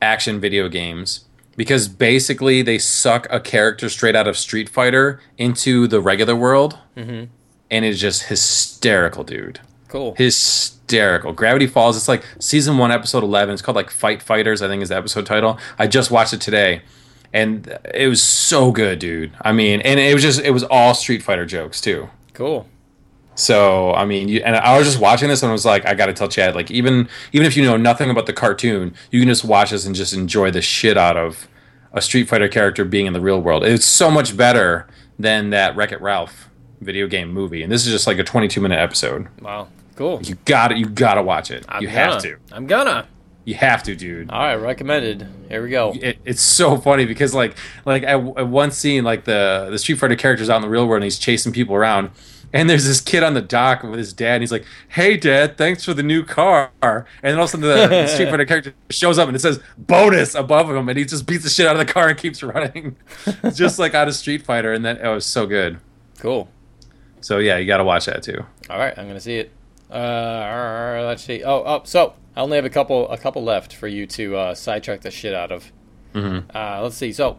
[0.00, 5.86] action video games because basically they suck a character straight out of Street Fighter into
[5.86, 7.24] the regular world, Mm-hmm.
[7.70, 9.60] and it's just hysterical, dude
[9.92, 10.14] cool.
[10.16, 11.32] hysterical.
[11.32, 11.96] Gravity Falls.
[11.96, 13.52] It's like season one, episode eleven.
[13.52, 14.62] It's called like Fight Fighters.
[14.62, 15.58] I think is the episode title.
[15.78, 16.82] I just watched it today,
[17.32, 19.32] and it was so good, dude.
[19.42, 22.08] I mean, and it was just it was all Street Fighter jokes too.
[22.34, 22.66] Cool.
[23.34, 25.94] So I mean, you, and I was just watching this and I was like, I
[25.94, 29.20] got to tell Chad, like even even if you know nothing about the cartoon, you
[29.20, 31.48] can just watch this and just enjoy the shit out of
[31.92, 33.64] a Street Fighter character being in the real world.
[33.64, 34.86] It's so much better
[35.18, 36.50] than that Wreck It Ralph
[36.80, 39.28] video game movie, and this is just like a 22 minute episode.
[39.40, 39.68] Wow.
[39.96, 40.20] Cool.
[40.22, 41.64] You got to You got to watch it.
[41.68, 41.98] I'm you gonna.
[42.12, 42.36] have to.
[42.52, 43.06] I'm gonna.
[43.44, 44.30] You have to, dude.
[44.30, 44.54] All right.
[44.54, 45.26] Recommended.
[45.48, 45.92] Here we go.
[46.00, 49.96] It, it's so funny because like like at, at one scene, like the the Street
[49.98, 52.10] Fighter character's out in the real world and he's chasing people around.
[52.54, 55.56] And there's this kid on the dock with his dad, and he's like, "Hey, Dad,
[55.56, 58.44] thanks for the new car." And then all of a sudden, the, the Street Fighter
[58.44, 61.66] character shows up, and it says "bonus" above him, and he just beats the shit
[61.66, 62.96] out of the car and keeps running,
[63.54, 64.74] just like out of Street Fighter.
[64.74, 65.78] And that it was so good.
[66.18, 66.50] Cool.
[67.22, 68.44] So yeah, you got to watch that too.
[68.68, 69.50] All right, I'm gonna see it.
[69.92, 71.42] Uh, let's see.
[71.44, 74.54] Oh, oh, so I only have a couple, a couple left for you to uh,
[74.54, 75.70] sidetrack the shit out of.
[76.14, 76.50] Mm-hmm.
[76.56, 77.12] Uh, let's see.
[77.12, 77.38] So,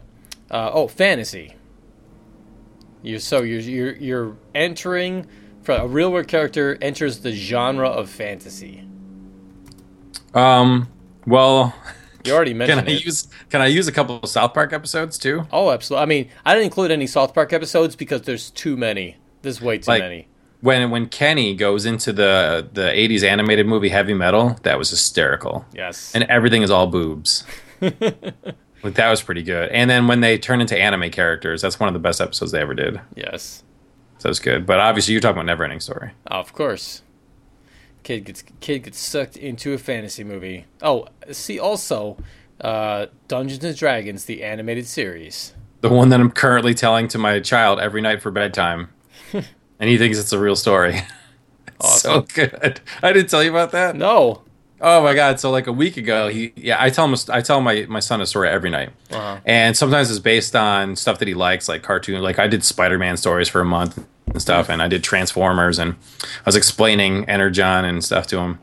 [0.50, 1.54] uh, oh, fantasy.
[3.02, 5.26] You so you're you're you're entering
[5.62, 8.88] for a real world character enters the genre of fantasy.
[10.32, 10.88] Um,
[11.26, 11.74] well,
[12.24, 12.80] You already mentioned.
[12.80, 13.04] can I it.
[13.04, 15.46] use can I use a couple of South Park episodes too?
[15.52, 16.02] oh, absolutely.
[16.02, 19.16] I mean, I didn't include any South Park episodes because there's too many.
[19.42, 20.28] There's way too Like- many.
[20.64, 25.66] When when Kenny goes into the the 80s animated movie Heavy Metal, that was hysterical.
[25.74, 26.14] Yes.
[26.14, 27.44] And everything is all boobs.
[27.80, 29.70] like that was pretty good.
[29.72, 32.60] And then when they turn into anime characters, that's one of the best episodes they
[32.60, 32.98] ever did.
[33.14, 33.62] yes.
[34.18, 34.64] So it's good.
[34.64, 36.12] But obviously you're talking about Neverending Story.
[36.28, 37.02] Of course.
[38.02, 40.64] Kid gets kid gets sucked into a fantasy movie.
[40.80, 42.16] Oh, see also
[42.58, 45.52] uh, Dungeons and Dragons the animated series.
[45.82, 48.88] The one that I'm currently telling to my child every night for bedtime.
[49.80, 51.00] And he thinks it's a real story.
[51.80, 52.80] It's So good.
[53.02, 53.96] I didn't tell you about that.
[53.96, 54.42] No.
[54.80, 55.40] Oh my god!
[55.40, 58.20] So like a week ago, he yeah, I tell him I tell my my son
[58.20, 59.38] a story every night, Uh-huh.
[59.46, 62.20] and sometimes it's based on stuff that he likes, like cartoon.
[62.22, 65.78] Like I did Spider Man stories for a month and stuff, and I did Transformers,
[65.78, 68.58] and I was explaining Energon and stuff to him,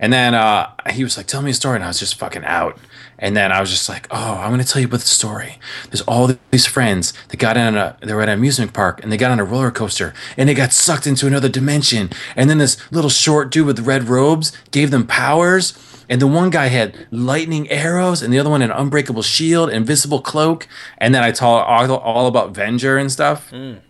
[0.00, 2.44] and then uh, he was like, "Tell me a story," and I was just fucking
[2.44, 2.78] out.
[3.18, 5.58] And then I was just like, "Oh, I'm going to tell you about the story.
[5.90, 9.10] There's all these friends that got in a they were at an amusement park and
[9.10, 12.10] they got on a roller coaster and they got sucked into another dimension.
[12.34, 15.78] And then this little short dude with red robes gave them powers.
[16.08, 20.20] And the one guy had lightning arrows, and the other one an unbreakable shield, invisible
[20.20, 20.68] cloak.
[20.98, 23.80] And then I taught all, all about Venger and stuff mm.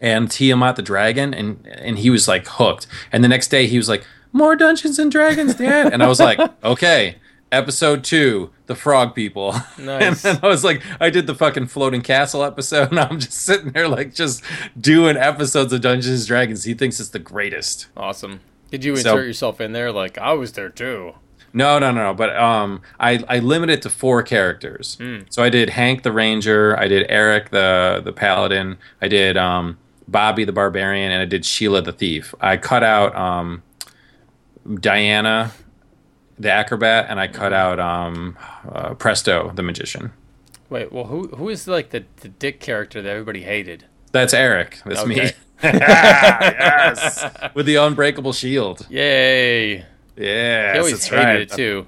[0.00, 2.86] and Tiamat the dragon, and and he was like hooked.
[3.10, 6.20] And the next day he was like, "More Dungeons and Dragons, Dad," and I was
[6.20, 7.16] like, "Okay."
[7.52, 9.52] Episode two, the frog people.
[9.78, 10.02] Nice.
[10.02, 13.32] and then I was like, I did the fucking floating castle episode, and I'm just
[13.38, 14.42] sitting there like just
[14.80, 16.64] doing episodes of Dungeons and Dragons.
[16.64, 17.86] He thinks it's the greatest.
[17.96, 18.40] Awesome.
[18.70, 19.92] Did you So- insert yourself in there?
[19.92, 21.14] Like I was there too.
[21.52, 22.14] No, no, no, no.
[22.14, 24.98] But um, I I limited to four characters.
[25.30, 29.78] So I did Hank the Ranger, I did Eric the the Paladin, I did um
[30.08, 32.34] Bobby the Barbarian, and I did Sheila the Thief.
[32.42, 33.62] I cut out um
[34.80, 35.52] Diana
[36.38, 38.36] the Acrobat, and I cut out um
[38.70, 40.12] uh, Presto the Magician.
[40.68, 43.84] Wait, well, who who is like the, the dick character that everybody hated?
[44.12, 44.80] That's Eric.
[44.84, 45.24] That's Okay.
[45.26, 45.30] me.
[45.62, 48.86] yes, with the unbreakable shield.
[48.90, 49.84] Yay!
[50.16, 51.40] Yeah, I always that's hated right.
[51.40, 51.86] it too.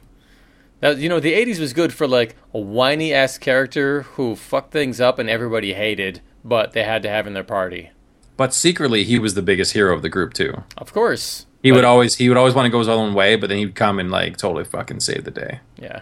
[0.80, 4.72] Now, you know, the '80s was good for like a whiny ass character who fucked
[4.72, 7.90] things up and everybody hated, but they had to have in their party.
[8.36, 10.62] But secretly, he was the biggest hero of the group too.
[10.76, 13.36] Of course, He But- would always he would always want to go his own way,
[13.36, 15.60] but then he'd come and like totally fucking save the day.
[15.80, 16.00] Yeah,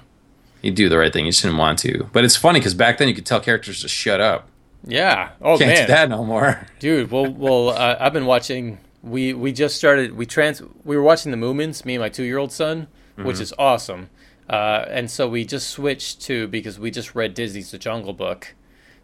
[0.62, 1.24] He'd do the right thing.
[1.24, 2.08] He just didn't want to.
[2.12, 4.48] But it's funny because back then you could tell characters to shut up.
[4.86, 5.30] yeah.
[5.40, 6.66] Oh Can't man, do that no more.
[6.78, 7.10] dude.
[7.10, 8.78] Well, well, uh, I've been watching.
[9.02, 10.16] We we just started.
[10.16, 10.60] We trans.
[10.84, 11.84] We were watching the Moomins.
[11.84, 14.10] Me and my two year old son, which is awesome.
[14.50, 18.54] Uh, and so we just switched to because we just read Disney's The Jungle Book.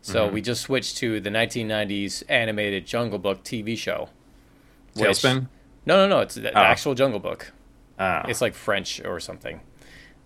[0.01, 4.09] So we just switched to the 1990s animated Jungle Book TV show.
[4.95, 5.47] which- TaleSpin.
[5.87, 6.21] No, no, no.
[6.21, 6.63] It's the, Oh.
[6.63, 7.53] actual Jungle Book.
[7.99, 8.23] Oh.
[8.29, 9.61] It's like French or something,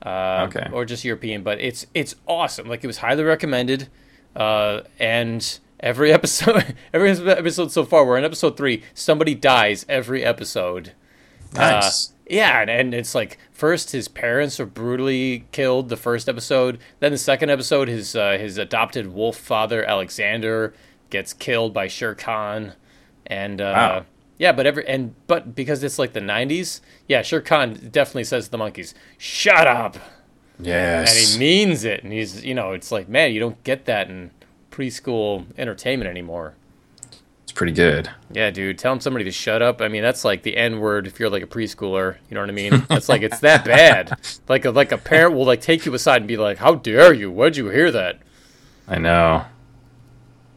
[0.05, 0.69] uh, Okay.
[0.73, 1.43] or just European.
[1.43, 2.69] But it's it's awesome.
[2.69, 3.89] Like it was highly recommended,
[4.35, 8.83] uh, and every episode, every episode so far, we're in episode three.
[8.95, 10.93] Somebody dies every episode.
[11.55, 12.11] nice.
[12.11, 16.79] Uh, yeah, and, and it's like first his parents are brutally killed the first episode.
[16.99, 20.75] Then the second episode, his uh, his adopted wolf father Alexander
[21.11, 22.73] gets killed by Shere Khan,
[23.27, 24.07] and uh, Wow.
[24.39, 28.47] Yeah, but every and but because it's like the '90s, yeah, Shere Khan definitely says
[28.47, 29.97] to the monkeys, "Shut up,"
[30.61, 31.11] yes.
[31.11, 32.05] and he means it.
[32.05, 34.31] And he's you know, it's like man, you don't get that in
[34.71, 36.55] preschool entertainment anymore.
[37.45, 38.11] it's pretty good.
[38.31, 39.81] Yeah, dude, telling somebody to shut up.
[39.81, 42.17] I mean, that's like the N word if you're like a preschooler.
[42.29, 42.85] You know what I mean?
[42.91, 44.19] It's like it's that bad.
[44.49, 47.13] Like a, like a parent will like take you aside and be like, "How dare
[47.13, 47.31] you?
[47.33, 48.21] Where'd you hear that?"
[48.87, 49.47] I know.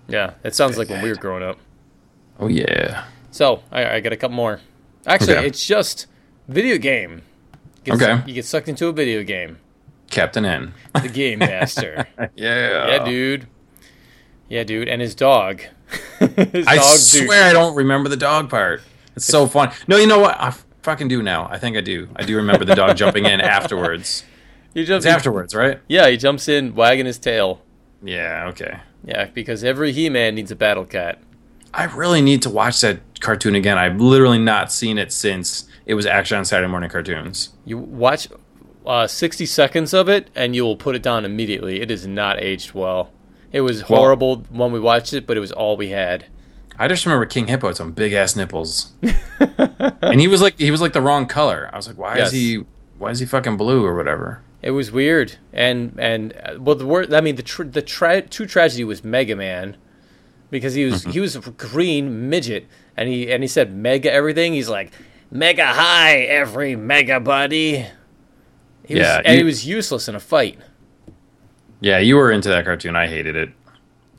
[0.08, 1.58] Yeah, it sounds like when we were growing up.
[2.40, 3.06] Oh yeah.
[3.40, 4.60] So I, I got a couple more.
[5.08, 5.48] Actually, Okay.
[5.48, 6.08] it's just
[6.50, 7.22] video game.
[7.86, 8.28] You get, Okay.
[8.28, 9.60] You get sucked into a video game.
[10.10, 10.74] Captain N.
[11.02, 12.06] The game master.
[12.36, 12.88] yeah.
[12.88, 13.48] yeah, dude.
[14.50, 15.62] Yeah, dude, and his dog.
[16.20, 18.82] his I dog, swear I don't remember the dog part.
[19.16, 19.72] It's so fun.
[19.88, 20.36] No, you know what?
[20.38, 21.48] I fucking do now.
[21.50, 22.10] I think I do.
[22.18, 24.26] I do remember the dog jumping in afterwards.
[24.74, 25.80] He jumps It's afterwards, right?
[25.88, 27.62] Yeah, he jumps in, wagging his tail.
[28.04, 28.48] Yeah.
[28.50, 28.80] Okay.
[29.06, 31.20] Yeah, because every He-Man needs a battle cat.
[31.74, 33.78] I really need to watch that cartoon again.
[33.78, 37.50] I've literally not seen it since it was actually on Saturday morning cartoons.
[37.66, 38.28] You watch
[38.86, 41.82] uh, 60 seconds of it, and you will put it down immediately.
[41.82, 43.12] It is not aged well.
[43.52, 46.26] It was Well- horrible when we watched it, but it was all we had.
[46.78, 48.94] I just remember King Hippo had some big ass nipples,
[50.02, 51.70] and he was like he was like the wrong color.
[51.74, 52.28] I was like, why Yes.
[52.28, 52.64] is he
[52.98, 54.42] why is he fucking blue or whatever?
[54.62, 58.22] It was weird, and and uh, well, the word I mean the tr- the tra-
[58.22, 59.76] true tragedy was Mega Man,
[60.50, 64.54] because he was he was a green midget, and he and he said mega everything.
[64.54, 64.92] He's like
[65.32, 67.86] mega high every mega buddy.
[68.86, 70.58] He was, Yeah, and he was useless in a fight.
[71.80, 72.96] Yeah, you were into that cartoon.
[72.96, 73.50] I hated it.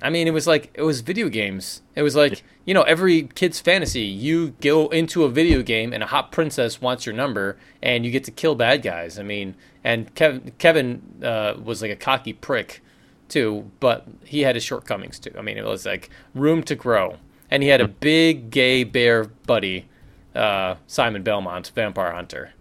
[0.02, 1.82] I mean, it was like it was video games.
[1.94, 4.02] It was like you know every kid's fantasy.
[4.02, 8.10] You go into a video game and a hot princess wants your number, and you
[8.10, 9.18] get to kill bad guys.
[9.18, 12.82] I mean, and Kevin Kevin uh, was like a cocky prick
[13.30, 15.32] too, but he had his shortcomings too.
[15.38, 17.16] I mean, it was like room to grow,
[17.50, 19.86] and he had a big gay bear buddy,
[20.34, 22.52] uh, Simon Belmont, vampire hunter.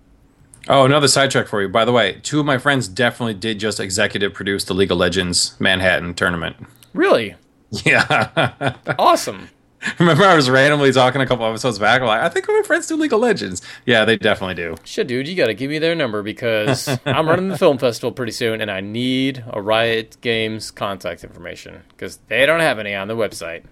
[0.68, 1.70] Oh, another sidetrack for you.
[1.70, 4.98] By the way, two of my friends definitely did just executive produce the League of
[4.98, 6.58] Legends Manhattan tournament.
[6.94, 7.36] Really
[7.86, 8.76] Yeah.
[8.98, 9.50] awesome.
[10.00, 12.02] Remember, I was randomly talking a couple episodes back.
[12.02, 13.62] I'm like, I think my friends do League of Legends.
[13.86, 14.76] Yeah, they definitely do.
[14.84, 18.12] Shit, dude, you got to give me their number because I'm running the film festival
[18.12, 22.94] pretty soon, and I need a Riot Games contact information because they don't have any
[22.94, 23.64] on the website.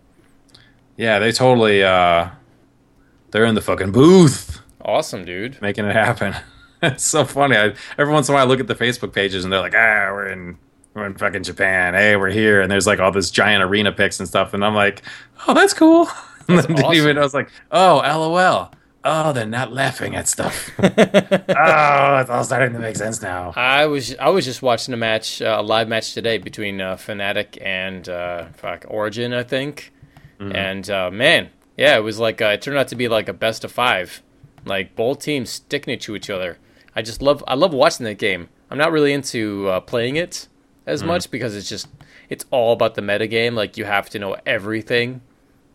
[0.96, 1.84] Yeah, they totally.
[1.84, 2.30] uh
[3.32, 5.62] They're in the fucking booth Awesome, dude.
[5.62, 6.34] making it happen.
[6.82, 7.58] it's so funny.
[7.58, 9.76] I, every once in a while, I look at the Facebook pages and they're like,
[9.76, 10.58] ah, we're in.
[10.97, 11.93] We're in fucking Japan.
[11.93, 14.73] Hey, we're here, and there's like all this giant arena pics and stuff, and I'm
[14.73, 15.03] like,
[15.47, 16.10] "Oh, that's cool."
[16.47, 16.95] That's didn't awesome.
[16.95, 18.71] even, I was like, "Oh, lol."
[19.03, 20.71] Oh, they're not laughing at stuff.
[20.79, 23.51] oh, it's all starting to make sense now.
[23.55, 26.95] I was I was just watching a match, uh, a live match today between uh,
[26.95, 29.93] Fnatic and uh, fuck Origen, I think.
[30.39, 33.33] And uh, man, yeah, it was like uh, it turned out to be like a
[33.33, 34.23] best of five,
[34.65, 36.57] like both teams sticking it to each other.
[36.95, 38.49] I just love I love watching that game.
[38.71, 40.47] I'm not really into uh, playing it
[40.88, 41.08] as hmm.
[41.08, 41.88] much because it's just
[42.30, 43.54] it's all about the metagame.
[43.54, 45.21] Like you have to know everything,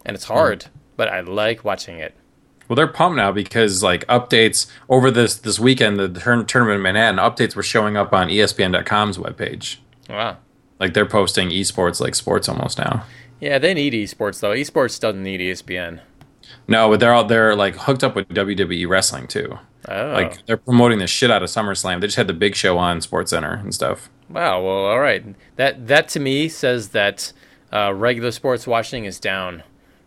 [0.04, 0.64] and it's hard.
[0.64, 0.68] Hmm.
[0.96, 2.14] But I like watching it.
[2.68, 6.82] Well, they're pumped now because like updates over this this weekend, the turn, tournament in
[6.82, 9.76] Manhattan updates were showing up on ESPN.com's webpage.
[10.08, 10.38] Wow.
[10.80, 13.04] Like they're posting esports like sports almost now.
[13.40, 14.52] Yeah, they need esports though.
[14.52, 16.00] Esports doesn't need ESPN.
[16.68, 19.58] No, but they're all they're like hooked up with WWE wrestling too.
[19.88, 22.00] Oh, Like they're promoting the shit out of SummerSlam.
[22.00, 24.08] They just had the big show on Sports Center and stuff.
[24.28, 24.62] wow.
[24.62, 25.24] Well, all right.
[25.56, 27.32] That that to me says that
[27.72, 29.62] uh, regular sports watching is down,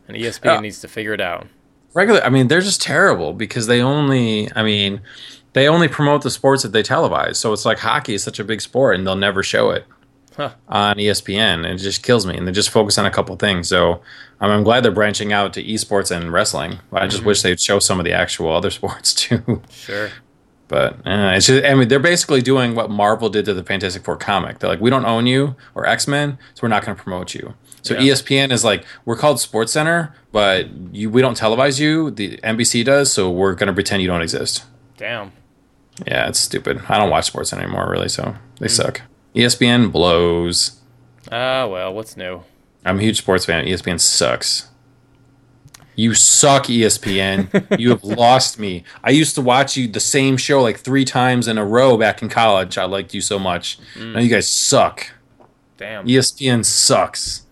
[0.07, 0.59] and ESPN Yeah.
[0.61, 1.47] needs to figure it out.
[1.93, 5.01] Regular, I mean, they're just terrible because they only, I mean,
[5.53, 7.37] they only promote the sports that they televise.
[7.37, 9.85] So it's like hockey is such a big sport, and they'll never show it
[10.35, 10.51] Huh.
[10.67, 11.65] on ESPN.
[11.65, 12.35] And it just kills me.
[12.37, 13.67] And they just focus on a couple things.
[13.69, 14.01] So
[14.41, 16.79] um, I'm glad they're branching out to esports and wrestling.
[16.91, 19.61] I just wish they'd show some of the actual other sports too.
[19.69, 20.09] Sure.
[20.67, 24.03] But uh, it's just, I mean, they're basically doing what Marvel did to the Fantastic
[24.03, 24.59] Four comic.
[24.59, 27.35] They're like, we don't own you or X Men, so we're not going to promote
[27.35, 27.53] you.
[27.83, 28.13] So Yeah.
[28.13, 32.09] ESPN is like, we're called Sports Center, but you, we don't televise you.
[32.09, 34.63] The NBC does, so we're going to pretend you don't exist.
[34.97, 35.33] Damn.
[36.07, 36.81] Yeah, it's stupid.
[36.89, 38.09] I don't watch sports anymore, really.
[38.09, 39.01] So they suck.
[39.35, 40.79] E ESPN blows.
[41.31, 42.41] Ah, well, what's new?
[42.85, 43.65] I'm a huge sports fan.
[43.65, 44.69] ESPN sucks.
[45.95, 47.79] You suck, ESPN.
[47.79, 48.83] you have lost me.
[49.03, 52.21] I used to watch you the same show like three times in a row back
[52.21, 52.77] in college.
[52.77, 53.79] I liked you so much.
[53.95, 54.13] Mm.
[54.13, 55.11] Now you guys suck.
[55.77, 56.05] Damn.
[56.05, 57.43] ESPN sucks.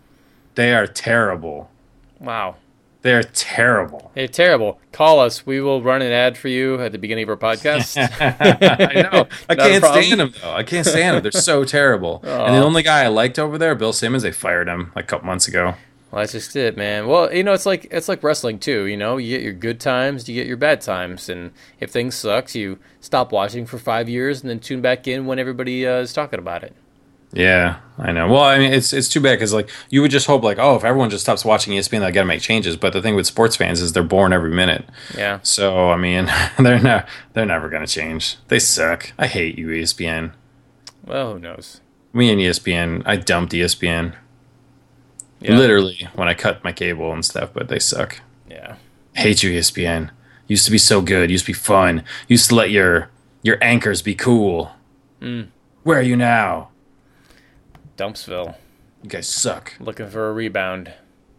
[0.55, 1.71] They are terrible.
[2.19, 2.57] Wow.
[3.03, 4.11] They are terrible.
[4.15, 4.79] Hey, terrible.
[4.93, 5.45] Call us.
[5.45, 7.97] We will run an ad for you at the beginning of our podcast.
[8.89, 9.27] I know.
[9.49, 10.53] I can't stand them though.
[10.53, 11.23] I can't stand them.
[11.23, 12.21] They're so terrible.
[12.23, 15.07] And the only guy I liked over there, Bill Simmons, they fired him like a
[15.07, 15.75] couple months ago.
[16.11, 17.07] Well, that's just it, man.
[17.07, 18.85] Well, you know, it's like it's like wrestling too.
[18.85, 22.15] You know, you get your good times, you get your bad times, and if things
[22.15, 25.97] sucks, you stop watching for five years and then tune back in when everybody uh,
[25.97, 26.73] is talking about it.
[27.33, 28.27] Yeah, I know.
[28.27, 30.75] Well, I mean, it's it's too bad because like you would just hope like, oh,
[30.75, 32.77] if everyone just stops watching ESPN, they got to make changes.
[32.77, 34.85] But the thing with sports fans is they're born every minute.
[35.17, 35.39] Yeah.
[35.41, 38.37] So I mean, they're not they're never gonna change.
[38.49, 39.11] They suck.
[39.17, 40.33] I hate you, ESPN.
[41.05, 41.81] Well, who knows?
[42.13, 44.13] Me and ESPN, I dumped ESPN
[45.41, 45.57] Yeah.
[45.57, 47.49] literally when I cut my cable and stuff.
[47.53, 48.21] But they suck.
[48.49, 48.75] Yeah.
[49.15, 50.11] hate you, ESPN.
[50.47, 51.31] Used to be so good.
[51.31, 52.03] Used to be fun.
[52.27, 53.09] Used to let your
[53.41, 54.71] your anchors be cool.
[55.19, 55.47] Mm.
[55.81, 56.69] Where are you now?
[57.97, 58.55] Dumpsville
[59.03, 59.73] You guys suck.
[59.79, 60.87] looking for a rebound.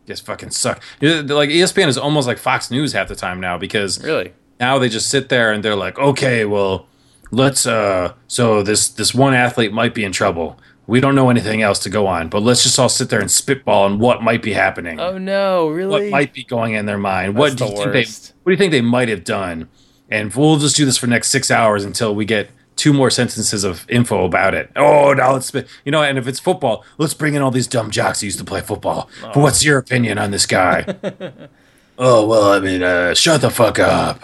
[0.07, 0.83] You guys fucking suck.
[1.01, 4.33] Like ESPN is almost like Fox News half the time now because Really?
[4.61, 6.87] now they just sit there and they're like, okay, well,
[7.31, 10.59] let's uh, so this this one athlete might be in trouble.
[10.87, 13.31] We don't know anything else to go on, but let's just all sit there and
[13.31, 15.01] spitball on what might be happening.
[15.01, 15.69] Oh no!
[15.71, 15.91] Really?
[15.91, 17.35] What might be going in their mind.
[17.37, 19.69] what do you think they what do you think they might have done?
[20.11, 23.11] And we'll just do this for the next six hours until we get two more
[23.11, 24.71] sentences of info about it.
[24.77, 25.53] Oh, now let's
[25.85, 28.39] you know, and if it's football, let's bring in all these dumb jocks who used
[28.39, 29.09] to play football.
[29.23, 30.85] But what's your opinion on this guy?
[31.99, 34.23] oh well, I mean, uh, shut the fuck up.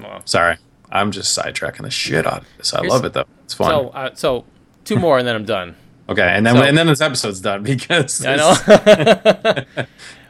[0.00, 0.22] Well.
[0.24, 0.56] Sorry,
[0.90, 2.72] I'm just sidetracking the shit out of this.
[2.74, 3.24] I Here's- love it though.
[3.44, 3.70] It's fun.
[3.70, 4.44] So, uh, so
[4.84, 5.76] two more and then I'm done.
[6.08, 8.54] okay, and then so- and then this episode's done because I know.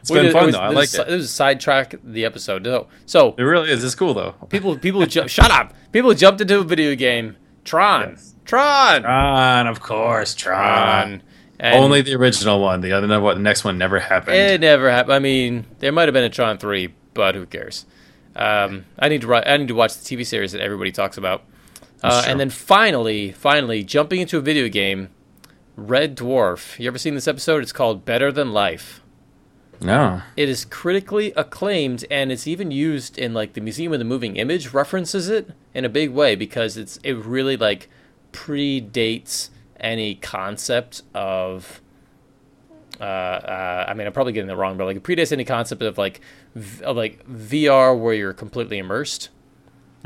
[0.01, 0.59] it's been fun though.
[0.59, 1.07] I like it.
[1.07, 2.65] This is sidetrack the episode.
[2.65, 3.83] So, so It really is.
[3.83, 4.35] It's cool though.
[4.49, 5.73] people, people, ju- shut up.
[5.91, 7.37] People jumped into a video game.
[7.65, 8.17] Tron.
[8.45, 9.01] Tron.
[9.01, 10.57] Tron, of course, Tron.
[11.09, 11.21] Tron.
[11.59, 12.81] And Only the original one.
[12.81, 14.35] The other one, the next one never happened.
[14.37, 15.13] It never happened.
[15.13, 17.85] I mean, there might have been a Tron three, but who cares?
[18.35, 21.17] Um, I need to ri- I need to watch the TV series that everybody talks
[21.17, 21.43] about.
[22.03, 25.09] Uh, and then finally, finally, jumping into a video game,
[25.77, 26.77] Red Dwarf.
[26.77, 27.63] You ever seen this episode?
[27.63, 29.01] It's called Better Than Life.
[29.81, 30.21] No.
[30.35, 34.35] It is critically acclaimed, and it's even used in like the Museum of the Moving
[34.37, 37.89] Image references it in a big way because it's it really like
[38.31, 41.81] predates any concept of.
[42.99, 45.81] Uh, uh, I mean, I'm probably getting it wrong, but like it predates any concept
[45.81, 46.21] of like
[46.55, 49.29] v- of like VR where you're completely immersed.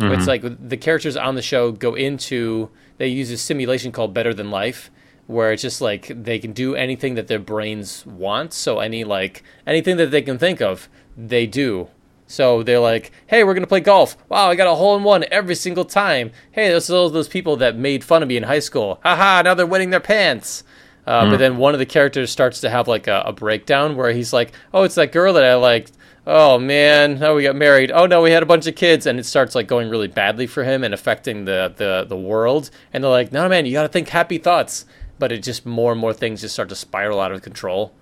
[0.02, 4.34] It's like the characters on the show go into they use a simulation called Better
[4.34, 4.90] Than Life,
[5.30, 8.52] where it's just like they can do anything that their brains want.
[8.52, 11.88] So any like anything that they can think of, they do.
[12.26, 14.18] So they're like, "Hey, we're gonna play golf.
[14.28, 16.32] Wow, I got a hole in one every single time.
[16.52, 19.00] Hey, those are those those people that made fun of me in high school.
[19.04, 20.64] Haha, now they're wetting their pants."
[21.06, 24.12] Uh, But then one of the characters starts to have like a, a breakdown where
[24.12, 25.92] he's like, "Oh, it's that girl that I liked.
[26.28, 27.92] Oh man, now we got married.
[27.92, 30.48] Oh no, we had a bunch of kids." And it starts like going really badly
[30.48, 32.72] for him and affecting the the the world.
[32.94, 34.86] And they're like, "No, man, you got to think happy thoughts."
[35.20, 37.94] But it just more and more things just start to spiral out of control.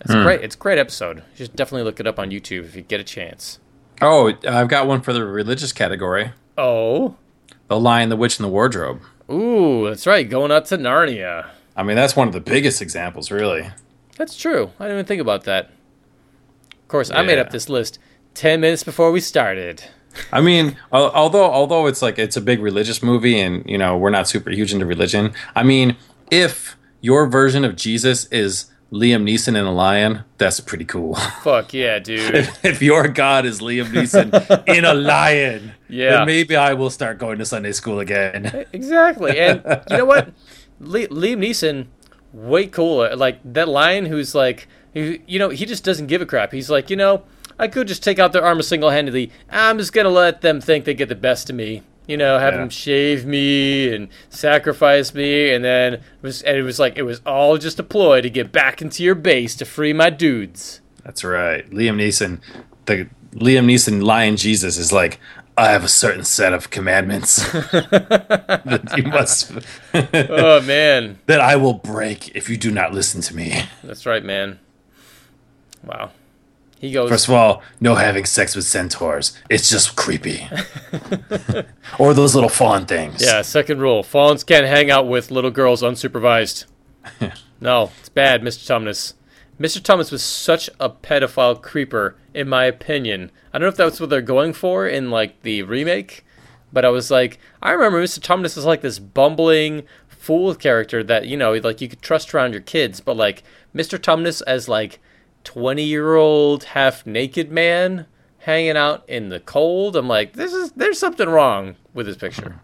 [0.00, 0.22] It's hmm.
[0.22, 0.42] great.
[0.42, 1.18] It's a great episode.
[1.36, 3.58] You should definitely look it up on YouTube if you get a chance.
[4.00, 6.32] Oh, I've got one for the religious category.
[6.56, 7.16] Oh,
[7.68, 9.02] The Lion, the Witch, and the Wardrobe.
[9.30, 10.28] Ooh, that's right.
[10.28, 11.48] Going out to Narnia.
[11.76, 13.70] I mean, that's one of the biggest examples, really.
[14.16, 14.70] That's true.
[14.78, 15.70] I didn't even think about that.
[16.72, 17.98] Of course, I made up this list
[18.34, 19.84] 10 minutes before we started.
[20.32, 24.10] I mean, although although it's like it's a big religious movie, and you know we're
[24.10, 25.32] not super huge into religion.
[25.54, 25.96] I mean,
[26.30, 31.14] if your version of Jesus is Liam Neeson in a lion, that's pretty cool.
[31.42, 32.34] Fuck yeah, dude.
[32.34, 36.10] if, if your God is Liam Neeson in a lion, Yeah.
[36.18, 38.66] then maybe I will start going to Sunday school again.
[38.72, 39.38] exactly.
[39.38, 40.32] And you know what?
[40.80, 41.86] Le- Liam Neeson,
[42.32, 43.14] way cooler.
[43.14, 46.52] Like that lion who's like, who, you know, he just doesn't give a crap.
[46.52, 47.22] He's like, you know,
[47.60, 49.30] I could just take out their armor single handedly.
[49.50, 51.82] I'm just going to let them think they get the best of me.
[52.10, 52.58] You know, have Yeah.
[52.60, 57.02] them shave me and sacrifice me, and then it was and it was like it
[57.04, 60.80] was all just a ploy to get back into your base to free my dudes.
[61.04, 62.40] That's right, Liam Neeson.
[62.86, 65.20] The Liam Neeson lion Jesus is like.
[65.58, 69.52] I have a certain set of commandments that you must
[69.94, 73.64] oh man, that I will break if you do not listen to me.
[73.84, 74.58] that's right, man.
[75.84, 76.12] Wow.
[76.80, 77.10] He goes.
[77.10, 79.38] First of all, no having sex with centaurs.
[79.50, 80.48] It's just creepy.
[81.98, 83.22] or those little fawn things.
[83.22, 84.02] Yeah, second rule.
[84.02, 86.64] Fawns can't hang out with little girls unsupervised.
[87.60, 88.66] no, it's bad, Mr.
[88.66, 89.12] Tumnus.
[89.60, 89.78] Mr.
[89.78, 93.30] Tumnus was such a pedophile creeper, in my opinion.
[93.52, 96.24] I don't know if that's what they're going for in like the remake,
[96.72, 98.20] but I was like, I remember Mr.
[98.20, 102.52] Tumnus is like this bumbling fool character that you know, like you could trust around
[102.52, 103.42] your kids, but like
[103.76, 103.98] Mr.
[103.98, 104.98] Tumnus as like
[105.44, 108.06] twenty year old half naked man
[108.40, 109.96] hanging out in the cold.
[109.96, 112.60] I'm like, this is there's something wrong with this picture.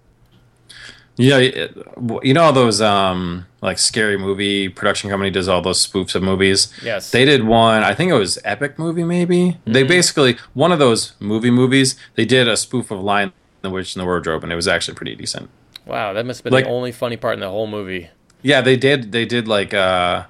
[1.19, 6.15] Know, you know all those um like scary movie production company does all those spoofs
[6.15, 6.71] of movies.
[6.83, 7.11] Yes.
[7.11, 9.57] They did one, I think it was Epic Movie maybe.
[9.65, 13.95] They basically one of those movie movies, they did a spoof of Lion the Witch
[13.97, 15.49] and the Wardrobe and it was actually pretty decent.
[15.87, 18.11] Wow, that must have been Like- the only funny part in the whole movie.
[18.43, 20.25] Yeah, they did they did like uh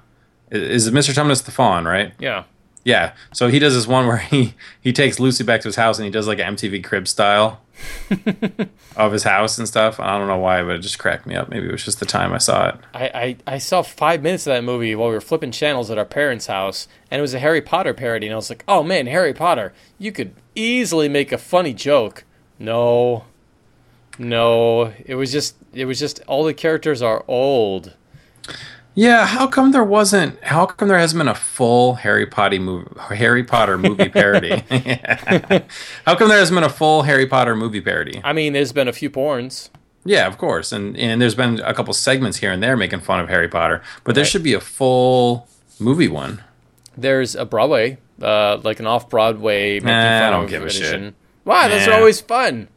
[0.51, 1.13] is it Mr.
[1.13, 2.13] Tumnus the Fawn, right?
[2.19, 2.43] Yeah.
[2.83, 3.13] Yeah.
[3.33, 6.05] So he does this one where he he takes Lucy back to his house and
[6.05, 7.59] he does like an MTV crib style
[8.95, 9.99] of his house and stuff.
[9.99, 11.49] I don't know why, but it just cracked me up.
[11.49, 12.75] Maybe it was just the time I saw it.
[12.93, 15.97] I, I, I saw five minutes of that movie while we were flipping channels at
[15.97, 18.83] our parents' house, and it was a Harry Potter parody, and I was like, oh
[18.83, 22.23] man, Harry Potter, you could easily make a funny joke.
[22.57, 23.25] No.
[24.17, 24.93] No.
[25.05, 27.95] It was just it was just all the characters are old.
[28.99, 30.43] Yeah, how come there wasn't?
[30.43, 34.49] How come there hasn't been a full Harry Potter movie, Harry Potter movie parody?
[36.05, 38.19] how come there hasn't been a full Harry Potter movie parody?
[38.23, 39.69] I mean, there's been a few porns.
[40.03, 43.19] Yeah, of course, and and there's been a couple segments here and there making fun
[43.19, 45.47] of Harry Potter, but there should be a full
[45.79, 46.43] movie one.
[46.97, 50.69] There's a Broadway, uh, like an off Broadway making Nah, I don't of give a
[50.71, 51.13] shit.
[51.45, 51.67] Wow?
[51.67, 52.67] Those are always fun.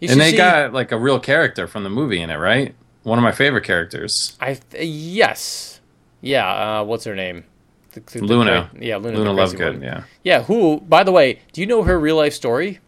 [0.00, 2.74] You And they see- got like a real character from the movie in it, right?
[3.04, 4.36] One of my favorite characters.
[4.40, 5.80] I th- yes,
[6.20, 6.80] yeah.
[6.80, 7.44] Uh, what's her name?
[7.92, 8.68] The- the- the Luna.
[8.72, 9.18] cra- yeah, Luna.
[9.18, 9.82] Luna the Lovegood, one.
[9.82, 10.02] yeah.
[10.24, 10.42] Yeah.
[10.42, 10.80] Who?
[10.80, 12.80] By the way, do you know her real life story?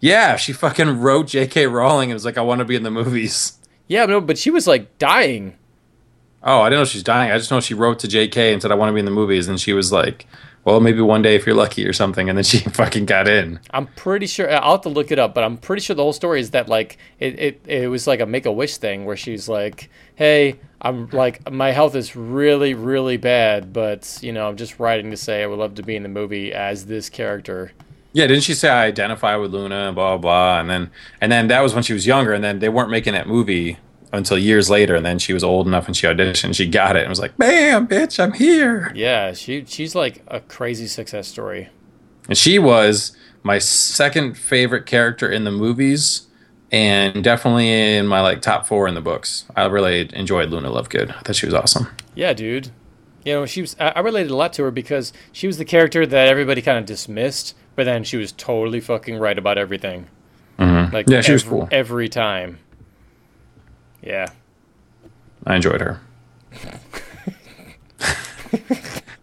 [0.00, 1.66] Yeah, she fucking wrote J.K.
[1.66, 3.52] Rowling and was like, I want to be in the movies.
[3.86, 5.54] Yeah, no, but she was like dying.
[6.42, 7.30] Oh, I didn't know she's dying.
[7.32, 8.52] I just know she wrote to J.K.
[8.52, 9.48] and said, I want to be in the movies.
[9.48, 10.26] And she was like,
[10.64, 12.28] well, maybe one day if you're lucky or something.
[12.28, 13.60] And then she fucking got in.
[13.70, 16.12] I'm pretty sure I'll have to look it up, but I'm pretty sure the whole
[16.12, 19.16] story is that like it, it, it was like a make a wish thing where
[19.16, 24.56] she's like, Hey, I'm like my health is really, really bad, but you know, I'm
[24.56, 27.72] just writing to say I would love to be in the movie as this character.
[28.12, 30.60] Yeah, didn't she say I identify with Luna and blah, blah, blah.
[30.60, 30.90] And then,
[31.20, 32.32] and then that was when she was younger.
[32.32, 33.78] And then they weren't making that movie
[34.12, 34.94] until years later.
[34.94, 36.54] And then she was old enough and she auditioned.
[36.54, 38.90] She got it and was like, bam, bitch, I'm here.
[38.94, 41.68] Yeah, she she's like a crazy success story.
[42.28, 46.26] And she was my second favorite character in the movies,
[46.70, 49.44] and definitely in my like top four in the books.
[49.56, 51.16] I really enjoyed Luna Lovegood.
[51.16, 51.88] I thought she was awesome.
[52.14, 52.70] Yeah, dude.
[53.24, 53.76] You know, she was.
[53.78, 56.84] I related a lot to her because she was the character that everybody kind of
[56.86, 60.06] dismissed, but then she was totally fucking right about everything.
[60.58, 60.94] Mm-hmm.
[60.94, 61.68] Like Yeah, she was ev- cool.
[61.70, 62.58] every time.
[64.08, 64.28] Yeah.
[65.46, 66.00] I enjoyed her.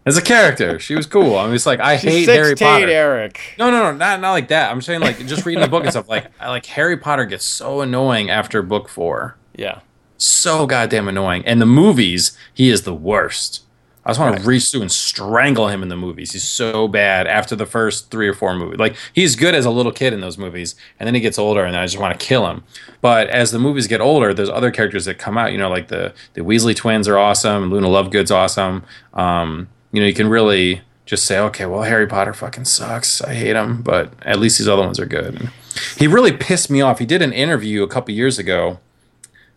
[0.06, 1.36] As a character, she was cool.
[1.36, 2.88] I mean, it's like, I She's hate six Harry Potter.
[2.88, 3.40] Eric.
[3.58, 4.70] No, no, no, not not like that.
[4.70, 6.08] I'm saying like just reading the book and stuff.
[6.08, 9.36] Like, I like Harry Potter gets so annoying after book four.
[9.56, 9.80] Yeah.
[10.16, 11.44] so goddamn annoying.
[11.44, 13.62] And the movies, he is the worst.
[14.06, 16.30] I just want to reach through and strangle him in the movies.
[16.30, 18.78] He's so bad after the first three or four movies.
[18.78, 21.64] Like he's good as a little kid in those movies, and then he gets older,
[21.64, 22.62] and I just want to kill him.
[23.00, 25.50] But as the movies get older, there's other characters that come out.
[25.50, 27.68] You know, like the the Weasley twins are awesome.
[27.70, 28.84] Luna Lovegood's awesome.
[29.12, 33.20] Um, you know, you can really just say, okay, well, Harry Potter fucking sucks.
[33.22, 35.34] I hate him, but at least these other ones are good.
[35.34, 35.50] And
[35.96, 36.98] he really pissed me off.
[37.00, 38.78] He did an interview a couple years ago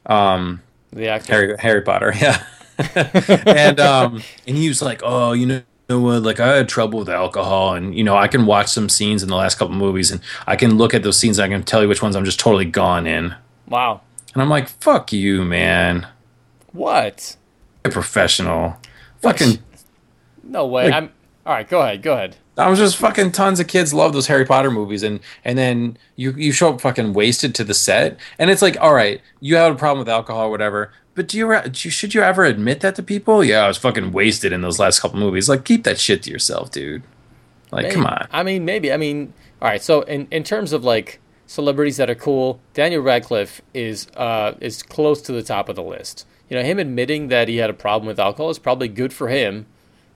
[0.06, 1.34] Um, The actor.
[1.34, 2.44] Harry Harry Potter, yeah.
[2.96, 5.62] and um, and he was like, oh, you know.
[5.92, 9.30] Like I had trouble with alcohol, and you know I can watch some scenes in
[9.30, 11.40] the last couple movies, and I can look at those scenes.
[11.40, 13.34] And I can tell you which ones I'm just totally gone in.
[13.68, 14.02] Wow.
[14.36, 16.08] And I'm like, fuck you, man.
[16.74, 17.38] What?
[17.84, 18.78] A professional.
[19.24, 19.58] Fucking.
[20.44, 20.86] No way.
[20.86, 21.12] Like- I'm.
[21.48, 21.68] All right.
[21.68, 22.04] Go ahead.
[22.04, 22.36] Go ahead.
[22.60, 25.98] I was just fucking tons of kids love those Harry Potter movies, and and then
[26.18, 29.56] you you show up fucking wasted to the set, and it's like, all right, you
[29.56, 32.46] have a problem with alcohol or whatever, but do you, do you should you ever
[32.46, 33.44] admit that to people?
[33.44, 35.50] Yeah, I was fucking wasted in those last couple movies.
[35.50, 37.04] Like, keep that shit to yourself, dude.
[37.74, 37.96] Like, Maybe.
[37.96, 38.26] come on.
[38.32, 38.90] I mean, maybe.
[38.94, 39.84] I mean, all right.
[39.84, 44.82] So in in terms of like celebrities that are cool, Daniel Radcliffe is uh is
[44.82, 46.26] close to the top of the list.
[46.50, 49.28] You know, him admitting that he had a problem with alcohol is probably good for
[49.28, 49.66] him.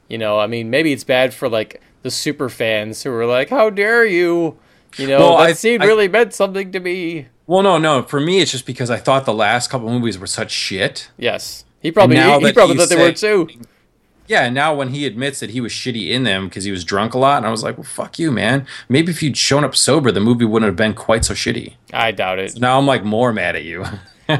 [0.07, 3.49] You know, I mean, maybe it's bad for like the super fans who are like,
[3.49, 4.57] "How dare you?"
[4.97, 7.27] You know, Well, that I- scene I- really meant something to me.
[7.47, 8.03] Well, no, no.
[8.03, 11.09] For me, it's just because I thought the last couple movies were such shit.
[11.17, 13.49] Yes, he probably he, he probably thought they were too.
[14.27, 16.85] Yeah, and now when he admits that he was shitty in them because he was
[16.85, 18.65] drunk a lot, and I was like, well, fuck you, man.
[18.87, 21.73] Maybe if you'd shown up sober, the movie wouldn't have been quite so shitty.
[21.91, 22.57] I doubt it.
[22.57, 23.83] Now I'm like more mad at you.
[24.29, 24.37] no,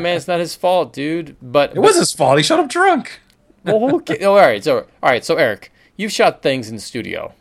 [0.00, 1.36] man, it's not his fault, dude.
[1.40, 2.38] But It was his fault.
[2.38, 3.20] He showed up drunk.
[3.64, 4.64] well, ca- oh, all right.
[4.64, 5.24] So, all right.
[5.24, 7.32] So, Eric, you've shot things in the studio,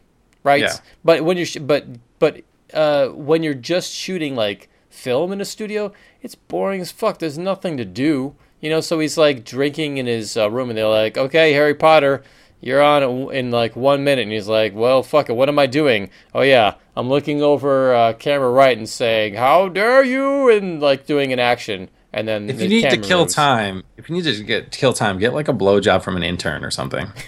[0.44, 0.62] right?
[0.62, 0.76] Yeah.
[1.04, 1.88] But when you're, sh- but
[2.20, 2.42] but
[2.74, 5.92] uh, when you're just shooting like film in a studio,
[6.22, 7.20] it's boring as fuck.
[7.20, 8.82] There's nothing to do, you know.
[8.82, 12.24] So he's like drinking in his uh, room, and they're like, "Okay, Harry Potter."
[12.62, 15.34] You're on in like one minute, and he's like, "Well, fuck it.
[15.34, 16.10] What am I doing?
[16.34, 21.06] Oh yeah, I'm looking over uh, camera right and saying, "How dare you!" and like
[21.06, 23.34] doing an action, and then If you need to kill moves.
[23.34, 26.66] time, if you need to get kill time, get like a blowjob from an intern
[26.66, 27.08] or something.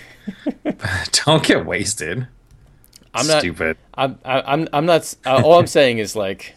[1.26, 2.28] Don't get wasted.
[3.14, 3.40] I'm not.
[3.40, 3.78] Stupid.
[3.94, 5.14] I'm I- I'm I'm not.
[5.26, 6.56] Uh, all I'm saying is like,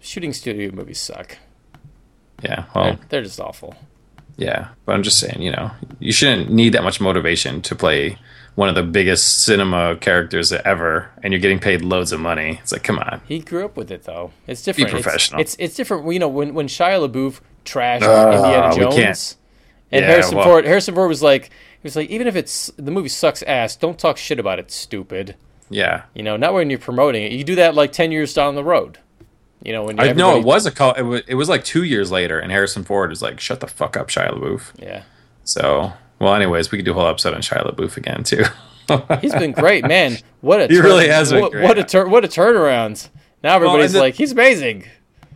[0.00, 1.38] shooting studio movies suck.
[2.42, 2.56] Yeah.
[2.56, 3.74] They're, Well, they're just awful.
[4.36, 4.68] yeah.
[4.84, 8.18] But I'm just saying, you know, you shouldn't need that much motivation to play
[8.54, 12.58] one of the biggest cinema characters ever, and you're getting paid loads of money.
[12.62, 13.20] It's like, come on.
[13.26, 14.32] He grew up with it though.
[14.46, 14.88] It's different.
[14.90, 15.40] It's- professional.
[15.40, 16.12] It's, it's different.
[16.12, 19.36] You know, when when Shia LaBeouf trashed Ah, Indiana Jones, can't.
[19.90, 21.50] and Yeah, Harrison well- Ford, Harrison Ford was like, he
[21.84, 25.34] was like, even if it's the movie sucks ass, don't talk shit about it, stupid.
[25.70, 26.02] Yeah.
[26.14, 27.32] You know, not when you're promoting it.
[27.32, 28.98] You do that like ten years down the road.
[29.62, 30.92] You know, when I know it was a call.
[30.92, 33.66] It was, it was like two years later, and Harrison Ford was like, "Shut the
[33.66, 35.04] fuck up, Shia LaBeouf." Yeah,
[35.44, 38.44] So, well, anyways, we could do a whole episode on Shia LaBeouf again too.
[39.22, 40.18] he's been great, man.
[40.42, 41.64] What a He really has been what, great.
[41.64, 43.08] what a tur- what a turnaround.
[43.42, 44.84] Now everybody's the- like, he's amazing.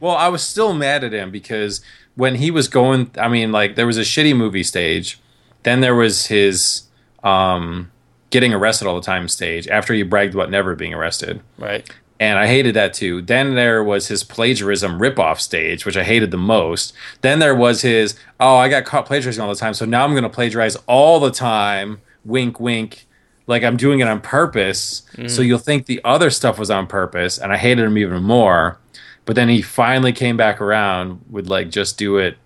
[0.00, 1.80] Well, I was still mad at him because
[2.14, 5.18] when he was going, I mean, like there was a shitty movie stage,
[5.62, 6.82] then there was his
[7.24, 7.90] um,
[8.30, 11.88] getting arrested all the time stage after he bragged about never being arrested, Right.
[12.20, 13.22] and I hated that too.
[13.22, 16.92] Then there was his plagiarism ripoff stage, which I hated the most.
[17.22, 20.12] Then there was his oh, I got caught plagiarizing all the time, so now I'm
[20.12, 22.00] going to plagiarize all the time.
[22.24, 23.06] Wink, wink.
[23.46, 25.30] Like I'm doing it on purpose, mm.
[25.30, 28.78] so you'll think the other stuff was on purpose, and I hated him even more.
[29.24, 32.36] But then he finally came back around with like just do it.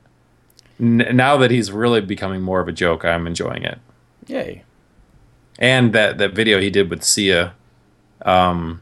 [0.80, 3.78] N- now that he's really becoming more of a joke, I'm enjoying it.
[4.28, 4.62] Yay.
[5.58, 7.54] And that that video he did with Sia,
[8.24, 8.80] um,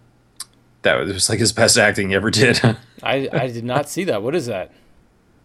[0.83, 2.61] that was like his best acting he ever did.
[3.03, 4.23] I, I did not see that.
[4.23, 4.73] What is that?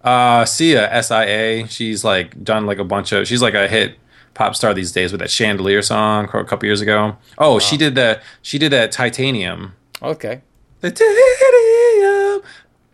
[0.03, 3.27] uh, Sia S I A, she's like done like a bunch of.
[3.27, 3.97] She's like a hit
[4.35, 7.17] pop star these days with that Chandelier song a couple years ago.
[7.37, 9.73] Oh, she did the she did that Titanium.
[10.03, 10.41] Okay.
[10.81, 11.15] Titanium.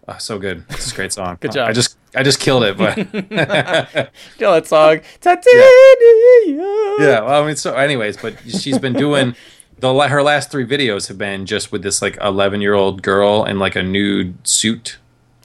[0.08, 0.66] Oh, so good.
[0.70, 1.38] It's a great song.
[1.42, 1.70] Good job.
[1.70, 2.96] I just I just killed it, but
[4.38, 5.00] Kill that song.
[5.22, 6.60] Titanium.
[7.00, 7.22] yeah.
[7.22, 9.36] Well, I mean, so anyways, but she's been doing
[9.80, 13.44] the her last three videos have been just with this like 11 year old girl
[13.46, 14.98] in like a nude suit,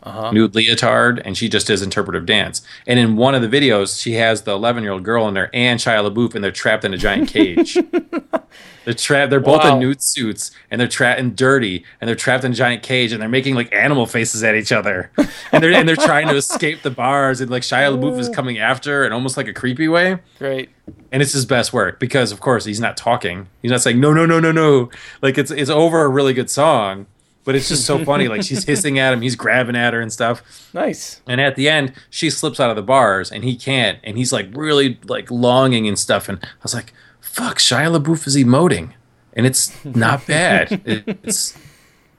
[0.06, 0.30] Uh-huh.
[0.30, 2.62] nude leotard, and she just does interpretive dance.
[2.86, 5.50] And in one of the videos, she has the 11 year old girl in there
[5.52, 7.76] and Shia LaBeouf, and they're trapped in a giant cage.
[8.84, 9.30] they're trapped.
[9.30, 9.74] They're both Wow.
[9.74, 13.10] in nude suits, and they're trapped and dirty, and they're trapped in a giant cage,
[13.12, 15.10] and they're making like animal faces at each other,
[15.52, 18.58] and they're and they're trying to escape the bars, and like Shia LaBeouf is coming
[18.58, 20.70] after, in almost like a creepy way Great.
[21.10, 24.12] and it's his best work because of course he's not talking he's not saying no
[24.12, 24.88] no no no no
[25.22, 27.06] like it's it's over a really good song
[27.46, 30.12] but it's just so funny like she's hissing at him he's grabbing at her and
[30.12, 31.22] stuff Nice.
[31.26, 34.32] and at the end she slips out of the bars and he can't and he's
[34.32, 38.90] like really like longing and stuff and i was like fuck shia labeouf is emoting
[39.32, 41.56] and it's not bad it's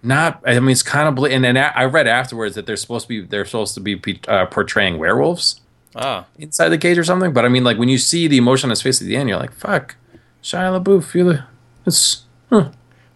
[0.01, 3.03] not i mean it's kind of bla- and then i read afterwards that they're supposed
[3.05, 5.61] to be they're supposed to be uh, portraying werewolves
[5.95, 6.25] Ah.
[6.37, 7.33] inside the cage or something.
[7.33, 9.29] But I mean, like when you see the emotion on his face at the end,
[9.29, 9.95] you're like, "Fuck,
[10.43, 11.43] Shia LaBeouf, you the
[11.87, 12.69] it's huh,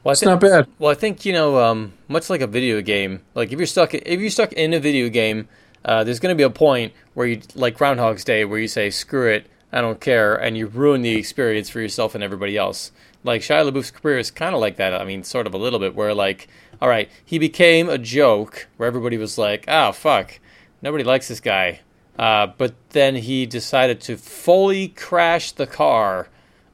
[0.03, 2.47] Well, I it's think, not bad." Well, I think you know, um, much like a
[2.47, 3.21] video game.
[3.35, 5.47] Like if you're stuck, if you're stuck in a video game,
[5.85, 8.89] uh, there's going to be a point where you, like Groundhog's Day, where you say,
[8.89, 12.91] screw it, I don't care, and you ruin the experience for yourself and everybody else.
[13.23, 14.93] Like Shia LaBeouf's career is kind of like that.
[14.93, 16.47] I mean, sort of a little bit, where like,
[16.81, 20.39] all right, he became a joke where everybody was like, oh, fuck,
[20.81, 21.81] nobody likes this guy.
[22.17, 26.27] Uh, but then he decided to fully crash the car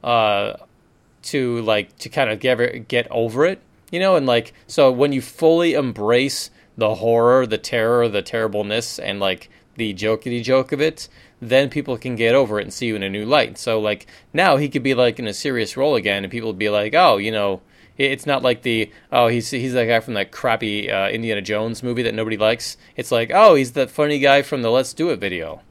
[0.04, 0.54] uh,
[1.28, 3.62] to like to kind of get get over it,
[3.92, 9.00] you know, and like so when you fully embrace the horror, the terror, the terribleness,
[9.00, 11.08] and like the jokety joke of it,
[11.42, 13.58] then people can get over it and see you in a new light.
[13.58, 16.60] So like now he could be like in a serious role again, and people would
[16.60, 17.62] be like, oh, you know,
[17.98, 21.84] it's not like the oh he's he's that guy from that crappy uh, Indiana Jones
[21.84, 22.78] movie that nobody likes.
[22.96, 25.62] It's like oh he's that funny guy from the Let's Do It video.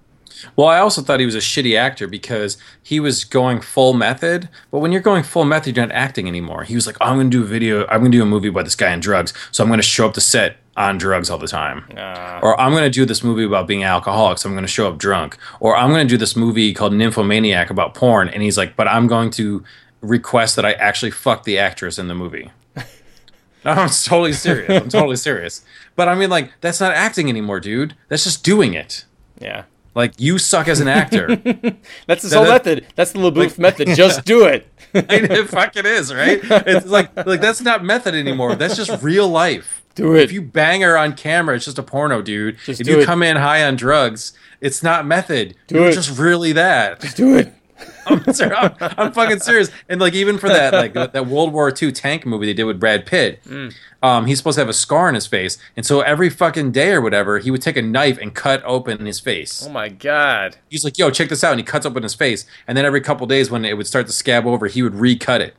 [0.55, 4.49] Well, I also thought he was a shitty actor because he was going full method.
[4.71, 6.65] But when you're going full method, you're not acting anymore.
[6.65, 8.27] He was like, oh, I'm going to do a video, I'm going to do a
[8.27, 9.33] movie about this guy on drugs.
[9.51, 11.87] So I'm going to show up to set on drugs all the time.
[11.97, 14.71] Uh, Or I'm going to do this movie about being alcoholic, so I'm going to
[14.71, 15.39] show up drunk.
[15.59, 18.29] Or I'm going to do this movie called Nymphomaniac about porn.
[18.29, 19.65] And he's like, but I'm going to
[20.03, 22.51] request that I actually fuck the actress in the movie.
[22.77, 22.83] no,
[23.65, 24.71] I'm totally serious.
[24.83, 25.65] I'm totally serious.
[25.97, 27.95] But I mean, like, that's not acting anymore, dude.
[28.09, 29.07] That's just doing it.
[29.41, 29.65] yeah.
[29.97, 31.35] Like, you suck as an actor.
[32.07, 32.87] That's his So whole that- method.
[32.95, 33.89] That's the LaBeouf method.
[33.97, 34.69] Just do it.
[34.95, 36.39] it fucking is, right?
[36.43, 38.55] It's like like that's not method anymore.
[38.55, 39.83] That's just real life.
[39.95, 40.23] Do it.
[40.23, 42.57] If you bang her on camera, it's just a porno, dude.
[42.65, 43.05] Just if you it.
[43.05, 45.55] come in high on drugs, it's not method.
[45.67, 45.93] Do You're it.
[45.95, 47.15] just really that.
[47.15, 47.53] do it.
[48.07, 49.71] I'm, I'm, I'm fucking serious.
[49.89, 52.81] And like even for that like that, World War II tank movie they did with
[52.81, 53.75] Brad Pitt, Mm.
[54.03, 56.93] um, he's supposed to have a scar on his face, and so every fucking day
[56.93, 59.67] or whatever, he would take a knife and cut open his face.
[59.67, 60.57] Oh my god.
[60.71, 63.01] He's like, "Yo, check this out," and he cuts open his face, and then every
[63.01, 65.55] couple days when it would start to scab over, he would recut it.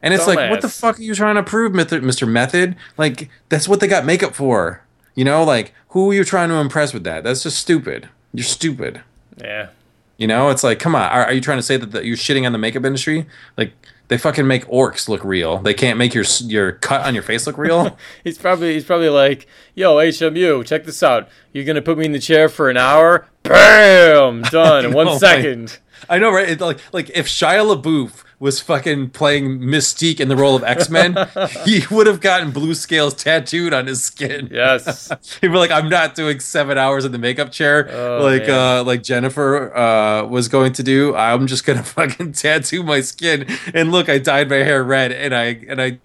[0.00, 1.72] And it's like, what the fuck are you trying to prove.
[1.72, 2.28] Mr.
[2.28, 2.76] Method?
[2.96, 4.82] Like, that's what they got makeup for.
[5.16, 7.24] You know, like, who are you trying to impress with that?
[7.24, 8.08] That's just stupid.
[8.32, 9.00] You're stupid.
[9.38, 9.70] Yeah.
[10.18, 12.16] You know, it's like, come on, are, are you trying to say that, that you're
[12.16, 13.26] shitting on the makeup industry?
[13.56, 13.72] Like,
[14.08, 15.58] they fucking make orcs look real.
[15.58, 17.96] They can't make your your cut on your face look real.
[18.24, 21.28] He's probably he's probably like, "Yo, HMU, check this out.
[21.52, 23.28] You're gonna put me in the chair for an hour?
[23.42, 26.48] Bam, done in know, one oh like- second." I know, right?
[26.48, 30.88] It, like, like if Shia LaBeouf was fucking playing Mystique in the role of X
[30.88, 31.16] Men,
[31.64, 34.48] he would have gotten blue scales tattooed on his skin.
[34.52, 35.10] Yes.
[35.40, 38.78] He'd be like, "I'm not doing seven hours in the makeup chair Oh, like man.
[38.78, 41.16] uh, like Jennifer uh, was going to do.
[41.16, 43.46] I'm just gonna fucking tattoo my skin.
[43.74, 45.98] And look, I dyed my hair red, and I and I."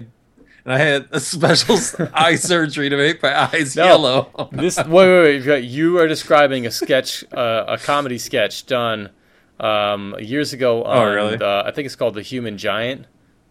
[0.65, 3.83] And I had a special s- eye surgery to make my eyes No.
[3.83, 4.49] yellow.
[4.53, 5.65] This wait, wait, wait.
[5.65, 9.09] You are describing a sketch, uh, a comedy sketch done
[9.63, 10.83] um, years ago.
[10.83, 11.37] On, Oh, really?
[11.37, 13.05] The, I think it's called The Human Giant.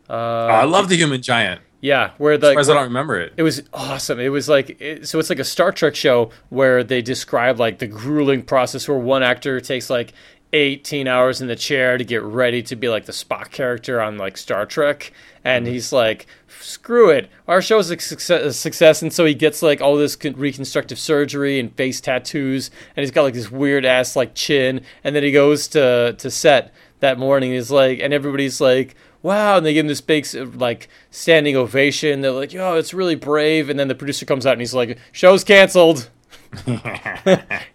[0.08, 1.60] Uh, Oh, I love the Human Giant.
[1.80, 3.32] yeah, where the Surprised I don't remember it.
[3.36, 4.20] It was awesome.
[4.20, 5.18] It was like it, so.
[5.18, 9.22] It's like a Star Trek show where they describe like the grueling process where one
[9.22, 10.12] actor takes like
[10.52, 14.18] 18 hours in the chair to get ready to be like the Spock character on
[14.18, 15.12] like Star Trek,
[15.44, 15.72] and mm-hmm.
[15.74, 16.26] he's like,
[16.60, 20.16] "Screw it, our show's a success, a success." And so he gets like all this
[20.22, 25.16] reconstructive surgery and face tattoos, and he's got like this weird ass like chin, and
[25.16, 27.52] then he goes to to set that morning.
[27.52, 30.26] He's like, and everybody's like wow and they give him this big
[30.56, 34.52] like standing ovation they're like yo it's really brave and then the producer comes out
[34.52, 36.10] and he's like show's canceled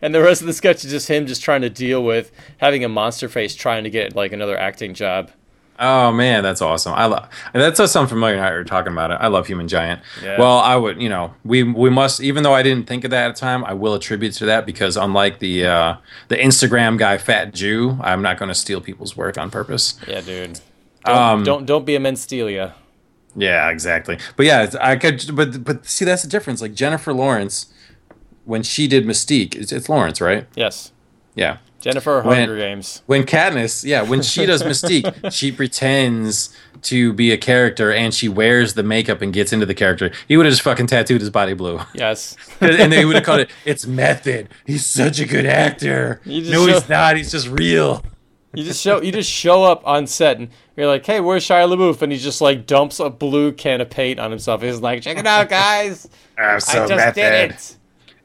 [0.02, 2.84] and the rest of the sketch is just him just trying to deal with having
[2.84, 5.32] a monster face trying to get like another acting job
[5.80, 6.94] Oh man, that's awesome.
[6.94, 9.16] I love that's does sound familiar how you're talking about it.
[9.16, 10.02] I love Human Giant.
[10.24, 10.40] Yeah.
[10.40, 13.30] Well, I would, you know, we we must even though I didn't think of that
[13.30, 15.98] at the time, I will attribute to that because unlike the uh,
[16.30, 20.00] the Instagram guy Fat Jew, I'm not going to steal people's work on purpose.
[20.08, 20.60] yeah dude
[21.06, 22.74] don't Um, don't, don't be a menstelia
[23.36, 24.18] Yeah, exactly.
[24.36, 26.60] But yeah, I could but but see that's the difference.
[26.60, 27.68] Like Jennifer Lawrence
[28.48, 30.48] when she did Mystique, it's, it's Lawrence, right?
[30.56, 30.92] yes
[31.36, 31.58] Yeah.
[31.82, 36.50] jennifer When- hunger games When Katniss, yeah, when she does Mystique, she pretends
[36.84, 40.12] to be a character and she wears the makeup and gets into the character.
[40.28, 41.80] He would have just fucking tattooed his body blue.
[41.94, 44.50] yes and they would have called it, it's method.
[44.66, 46.22] He's such a good actor.
[46.26, 47.18] No, he's not.
[47.18, 48.04] He's just real.
[48.54, 51.68] You just show you just show up on set and you're like, "Hey, where's Shia
[51.72, 54.62] LaBeouf?" And he just like dumps a blue can of paint on himself.
[54.64, 56.08] He's like, "Check it out, guys!
[56.40, 57.16] I'm so I just method.
[57.16, 57.76] did it."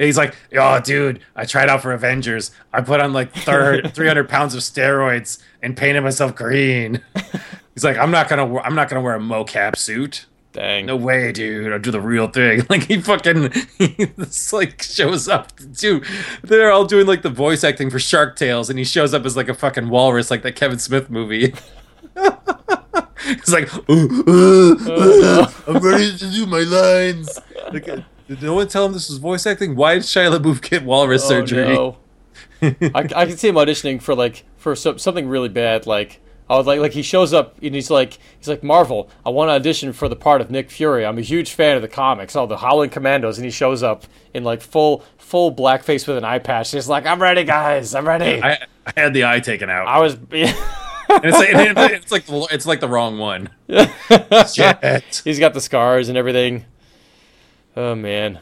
[0.03, 2.50] He's like, oh, dude, I tried out for Avengers.
[2.72, 7.00] I put on like thir- 300 pounds of steroids and painted myself green.
[7.74, 10.26] He's like, I'm not gonna, I'm not gonna wear a mocap suit.
[10.53, 10.84] Dang.
[10.84, 11.72] No way, dude.
[11.72, 12.66] I'll do the real thing.
[12.68, 13.50] Like he fucking,
[14.53, 16.03] like shows up too.
[16.42, 19.36] They're all doing like the voice acting for Shark Tales, and he shows up as
[19.36, 21.55] like a fucking walrus, like that Kevin Smith movie.
[23.24, 27.38] He's like, "Ooh, uh, uh, I'm ready to do my lines.
[27.72, 27.88] Like,
[28.29, 29.75] Did no one tell him this was voice acting?
[29.77, 31.75] Why did Shia LaBeouf get walrus Oh, surgery?
[31.75, 31.97] no.
[32.62, 35.87] I, I can see him auditioning for like for some, something really bad.
[35.87, 39.11] Like I was like like he shows up and he's like he's like Marvel.
[39.27, 41.05] I want to audition for the part of Nick Fury.
[41.05, 42.37] I'm a huge fan of the comics.
[42.37, 46.25] Oh, the Howling Commandos, and he shows up in like full full blackface with an
[46.25, 46.70] eye patch.
[46.70, 47.95] He's like, I'm ready, guys.
[47.95, 48.41] I'm ready.
[48.41, 49.89] I, I, I had the eye taken out.
[49.89, 50.14] I was.
[50.14, 51.37] And it's,
[51.77, 53.51] like, it's like the, it's like the wrong one.
[53.68, 55.20] Shit.
[55.25, 56.64] he's got the scars and everything.
[57.77, 58.41] Oh man.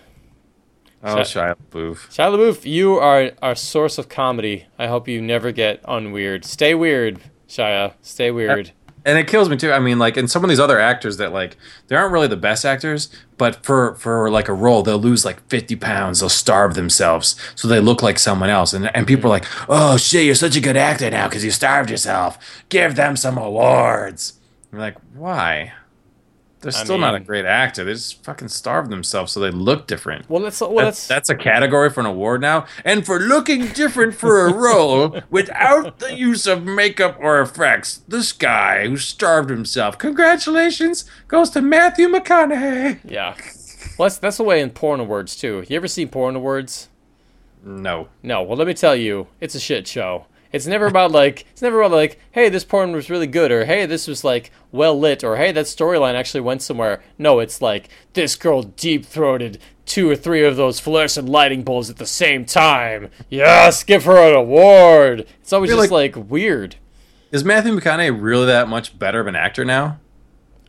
[1.02, 2.08] Oh, Shia LaBeouf.
[2.10, 4.66] Shia LaBeouf, you are our source of comedy.
[4.78, 6.44] I hope you never get unweird.
[6.44, 7.94] Stay weird, Shia.
[8.02, 8.72] Stay weird.
[9.06, 9.72] and it kills me too.
[9.72, 11.56] I mean, like in some of these other actors that like
[11.86, 13.08] they aren't really the best actors,
[13.38, 16.20] but for for like a role, they'll lose like fifty pounds.
[16.20, 18.74] They'll starve themselves so they look like someone else.
[18.74, 21.50] And and people are like, "Oh shit, you're such a good actor now because you
[21.50, 22.36] starved yourself.
[22.68, 24.34] Give them some awards."
[24.72, 25.72] I'm like, why?
[26.60, 27.84] They're I still not a great actor.
[27.84, 30.28] They just fucking starved themselves so they look different.
[30.28, 32.66] Well, that's well, That's, that's that's a category for an award now.
[32.84, 38.32] And for looking different for a role without the use of makeup or effects, this
[38.32, 42.98] guy who starved himself, congratulations, goes to Matthew McConaughey.
[43.04, 43.34] yeah.
[43.96, 45.64] Well, that's that's the way in porn awards too.
[45.68, 46.88] You ever seen porn awards?
[47.64, 48.08] No.
[48.22, 48.42] No.
[48.42, 50.26] Well, let me tell you, it's a shit show.
[50.52, 53.64] It's never about like it's never about like, hey, this porn was really good, or
[53.66, 57.02] hey, this was like well lit, or hey, that storyline actually went somewhere.
[57.18, 61.90] No, it's like this girl deep throated two or three of those fluorescent lighting bulbs
[61.90, 63.10] at the same time.
[63.28, 65.26] Yes, give her an award.
[65.40, 66.76] It's always You're just like- like weird.
[67.32, 70.00] Is Matthew McConaughey really that much better of an actor now?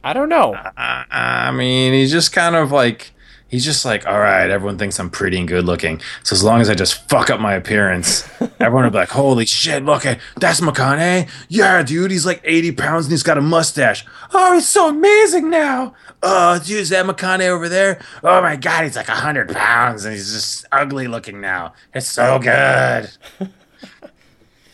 [0.03, 0.53] I don't know.
[0.55, 3.11] I, I mean, he's just kind of like
[3.51, 6.01] he's just like, all right, everyone thinks I'm pretty and good looking.
[6.23, 8.27] So as long as I just fuck up my appearance,
[8.59, 11.29] everyone will be like, holy shit, look at that's McConaughey.
[11.49, 14.05] Yeah, dude, he's like 80 pounds and he's got a mustache.
[14.33, 15.93] Oh, he's so amazing now.
[16.23, 17.99] Oh, dude, is that McConaughey over there?
[18.23, 21.73] Oh my god, he's like 100 pounds and he's just ugly looking now.
[21.93, 23.11] It's so good.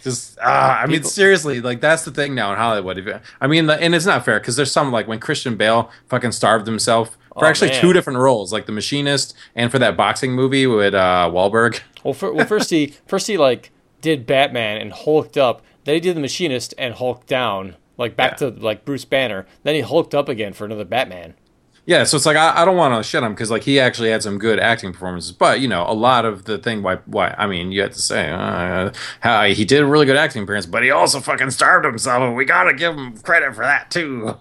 [0.04, 3.22] Just, uh, I mean, People- seriously, like that's the thing now in Hollywood.
[3.42, 6.66] I mean, and it's not fair because there's some like when Christian Bale fucking starved
[6.66, 7.82] himself for Oh, actually man.
[7.82, 11.80] two different roles, like The Machinist and for that boxing movie with uh, Wahlberg.
[12.04, 15.62] Well, for, well, first he first he like did Batman and hulked up.
[15.84, 18.52] Then he did the Machinist and hulked down, like back Yeah.
[18.52, 19.46] to like Bruce Banner.
[19.64, 21.34] Then he hulked up again for another Batman.
[21.86, 24.10] Yeah, so it's like I, I don't want to shit him because like he actually
[24.10, 27.34] had some good acting performances, but you know a lot of the thing why why
[27.38, 30.66] I mean you have to say uh, how he did a really good acting appearance,
[30.66, 34.38] but he also fucking starved himself, and we gotta give him credit for that too.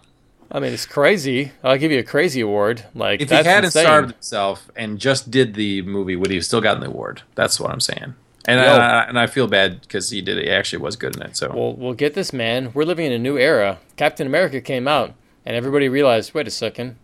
[0.57, 1.53] I mean, it's crazy.
[1.63, 2.87] I'll give you a crazy award.
[2.95, 3.85] Like If he hadn't insane.
[3.85, 7.21] starved himself and just did the movie, would he have still gotten the award?
[7.35, 8.15] That's what I'm saying.
[8.47, 8.61] And.
[8.61, 10.39] I, and I feel bad because he did.
[10.39, 11.37] He actually was good in it.
[11.37, 12.71] So Well, we'll get this, man.
[12.73, 13.81] We're living in a new era.
[13.97, 15.13] Captain America came out,
[15.45, 16.97] and everybody realized, wait a second,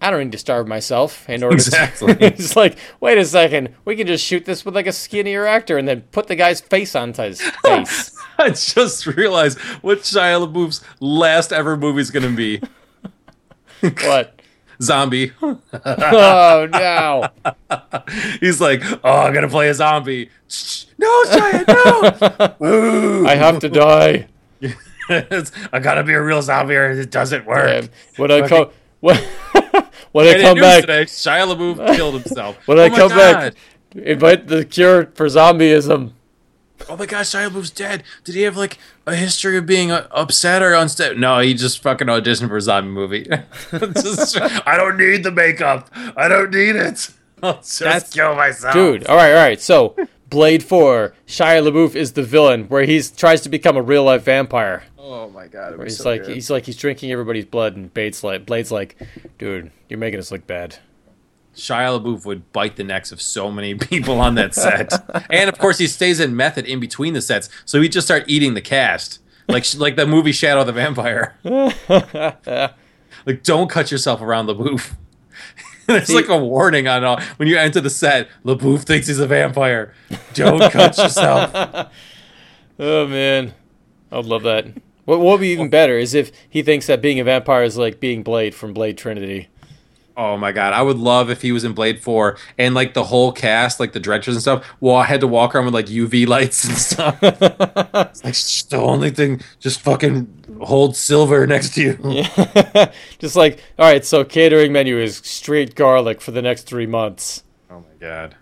[0.00, 1.56] I don't need to starve myself in order.
[1.56, 2.14] Exactly.
[2.14, 2.24] To...
[2.24, 5.76] it's like, wait a second, we can just shoot this with like a skinnier actor,
[5.76, 8.18] and then put the guy's face onto his face.
[8.38, 12.62] I just realized what Shia LaBeouf's last ever movie is going to be.
[14.02, 14.40] what?
[14.80, 15.32] Zombie.
[15.40, 17.28] Oh no!
[18.40, 20.30] He's like, oh, I'm gonna play a zombie.
[20.98, 23.26] No, Shia, no.
[23.28, 24.28] I have to die.
[25.10, 27.90] I gotta be a real zombie, or it doesn't work.
[28.16, 28.70] When I come,
[29.00, 29.16] when,
[30.12, 32.56] when I come back, today, Shia LaBeouf killed himself.
[32.66, 33.18] when oh I come God.
[33.18, 33.54] back,
[33.94, 36.12] invite the cure for zombieism.
[36.88, 38.02] Oh my gosh, Shia LaBeouf's dead.
[38.24, 41.18] Did he have like a history of being uh, upset or unsteady?
[41.18, 43.22] No, he just fucking auditioned for a zombie movie.
[43.94, 45.90] Just- I don't need the makeup.
[46.16, 47.10] I don't need it.
[47.42, 49.60] I'll just That's- kill myself, Dude, all right, all right.
[49.60, 49.94] So,
[50.30, 54.24] Blade 4, Shia LaBeouf is the villain where he tries to become a real life
[54.24, 54.84] vampire.
[54.98, 56.34] Oh my god, was He's so like good.
[56.34, 58.96] he's like he's drinking everybody's blood and Blade's like Blade's like,
[59.38, 60.78] "Dude, you're making us look bad."
[61.56, 64.92] Shia LaBeouf would bite the necks of so many people on that set,
[65.30, 68.24] and of course he stays in method in between the sets, so he just start
[68.26, 71.34] eating the cast, like like the movie Shadow the Vampire.
[73.26, 74.92] like, don't cut yourself around LaBeouf.
[75.88, 78.28] It's like a warning on all when you enter the set.
[78.44, 79.94] LaBeouf thinks he's a vampire.
[80.34, 81.92] Don't cut yourself.
[82.78, 83.54] Oh man.
[84.12, 84.66] I'd love that.
[85.06, 88.00] What would be even better is if he thinks that being a vampire is like
[88.00, 89.48] being Blade from Blade Trinity.
[90.18, 93.04] Oh my god, I would love if he was in Blade Four and like the
[93.04, 94.66] whole cast, like the directors and stuff.
[94.80, 97.18] Well, I had to walk around with like UV lights and stuff.
[97.22, 102.24] It's like "Shh, the only thing, just fucking hold silver next to you.
[103.18, 107.42] Just like, all right, so catering menu is straight garlic for the next 3 months.
[107.70, 108.36] Oh my god.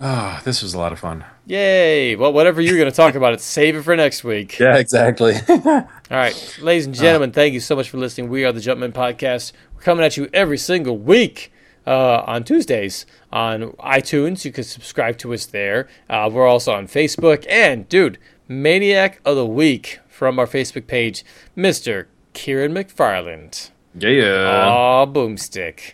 [0.00, 1.24] Ah, this was a lot of fun.
[1.46, 2.16] Yay!
[2.16, 4.58] Well, whatever you're going to talk about, it save it for next week.
[4.58, 5.34] Yeah, exactly.
[5.48, 8.28] All right, ladies and gentlemen, thank you so much for listening.
[8.28, 9.52] We are the Jumpman Podcast.
[9.76, 11.52] We're coming at you every single week.
[11.86, 14.44] uh, on Tuesdays on iTunes.
[14.44, 15.86] You can subscribe to us there.
[16.10, 17.46] Uh, we're also on Facebook.
[17.48, 18.18] And, dude,
[18.48, 21.24] Maniac of the Week from our Facebook page,
[21.56, 22.06] Mr.
[22.32, 23.70] Kieran McFarland.
[23.96, 24.66] Yeah.
[24.68, 25.92] Aw, boomstick.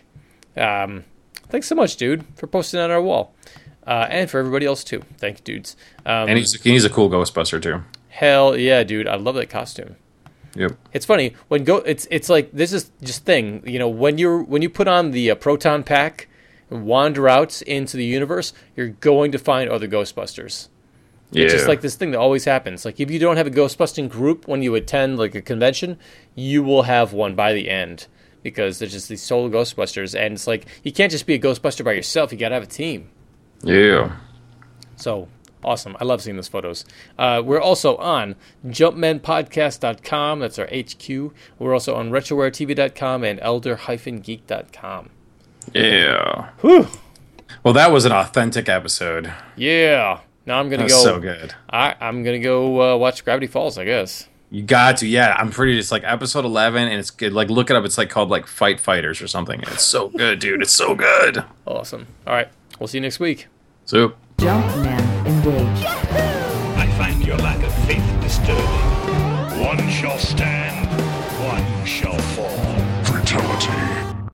[0.57, 1.03] Um,
[1.49, 3.35] thanks so much, dude, for posting on our wall.
[3.85, 5.03] Uh, and for everybody else, too.
[5.19, 5.75] Thank you, dudes.
[6.07, 7.83] Um, and he's he's a cool Ghostbuster too.
[8.09, 9.07] hell yeah, dude.
[9.07, 9.97] I love that costume.
[10.55, 10.77] Yep.
[10.93, 11.77] It's funny when go.
[11.77, 13.63] It's it's like this is just thing.
[13.65, 16.27] You know, when you're when you put on the uh, proton pack
[16.69, 20.69] and wander out into the universe, you're going to find other Ghostbusters.
[21.31, 21.45] Yeah.
[21.45, 22.85] It's just like this thing that always happens.
[22.85, 25.97] Like if you don't have a Ghostbusting group when you attend like a convention,
[26.35, 28.05] you will have one by the end
[28.43, 31.83] because there's just these solo Ghostbusters, and it's like you can't just be a Ghostbuster
[31.83, 32.31] by yourself.
[32.31, 33.09] You gotta have a team.
[33.63, 34.17] yeah.
[34.95, 35.27] So
[35.63, 35.95] awesome.
[35.99, 36.85] I love seeing those photos.
[37.17, 38.35] Uh, we're also on
[38.67, 40.39] jumpmenpodcast.com.
[40.39, 41.33] That's our HQ.
[41.59, 45.09] We're also on retrowaretv.com and elder-geek.com.
[45.73, 46.49] Yeah.
[46.61, 46.87] Whew.
[47.63, 49.31] Well, that was an authentic episode.
[49.55, 50.19] Yeah.
[50.45, 51.03] Now I'm gonna go.
[51.03, 51.53] so good.
[51.69, 53.77] I, I'm gonna go uh, watch Gravity Falls.
[53.77, 54.27] I guess.
[54.51, 55.35] You got to, yeah.
[55.39, 55.79] I'm pretty.
[55.79, 57.33] It's like episode 11, and it's good.
[57.33, 57.85] Like, look it up.
[57.85, 59.61] It's like called like Fight Fighters or something.
[59.61, 60.61] It's so good, dude.
[60.61, 61.43] It's so good.
[61.65, 62.05] Awesome.
[62.27, 62.49] All right.
[62.79, 63.47] We'll see you next week.
[63.85, 64.13] So.
[64.37, 65.02] Jumpman
[65.45, 65.81] language.
[65.81, 66.79] Yahoo!
[66.79, 68.63] I find your lack of faith disturbing.
[69.61, 70.52] One shall stand.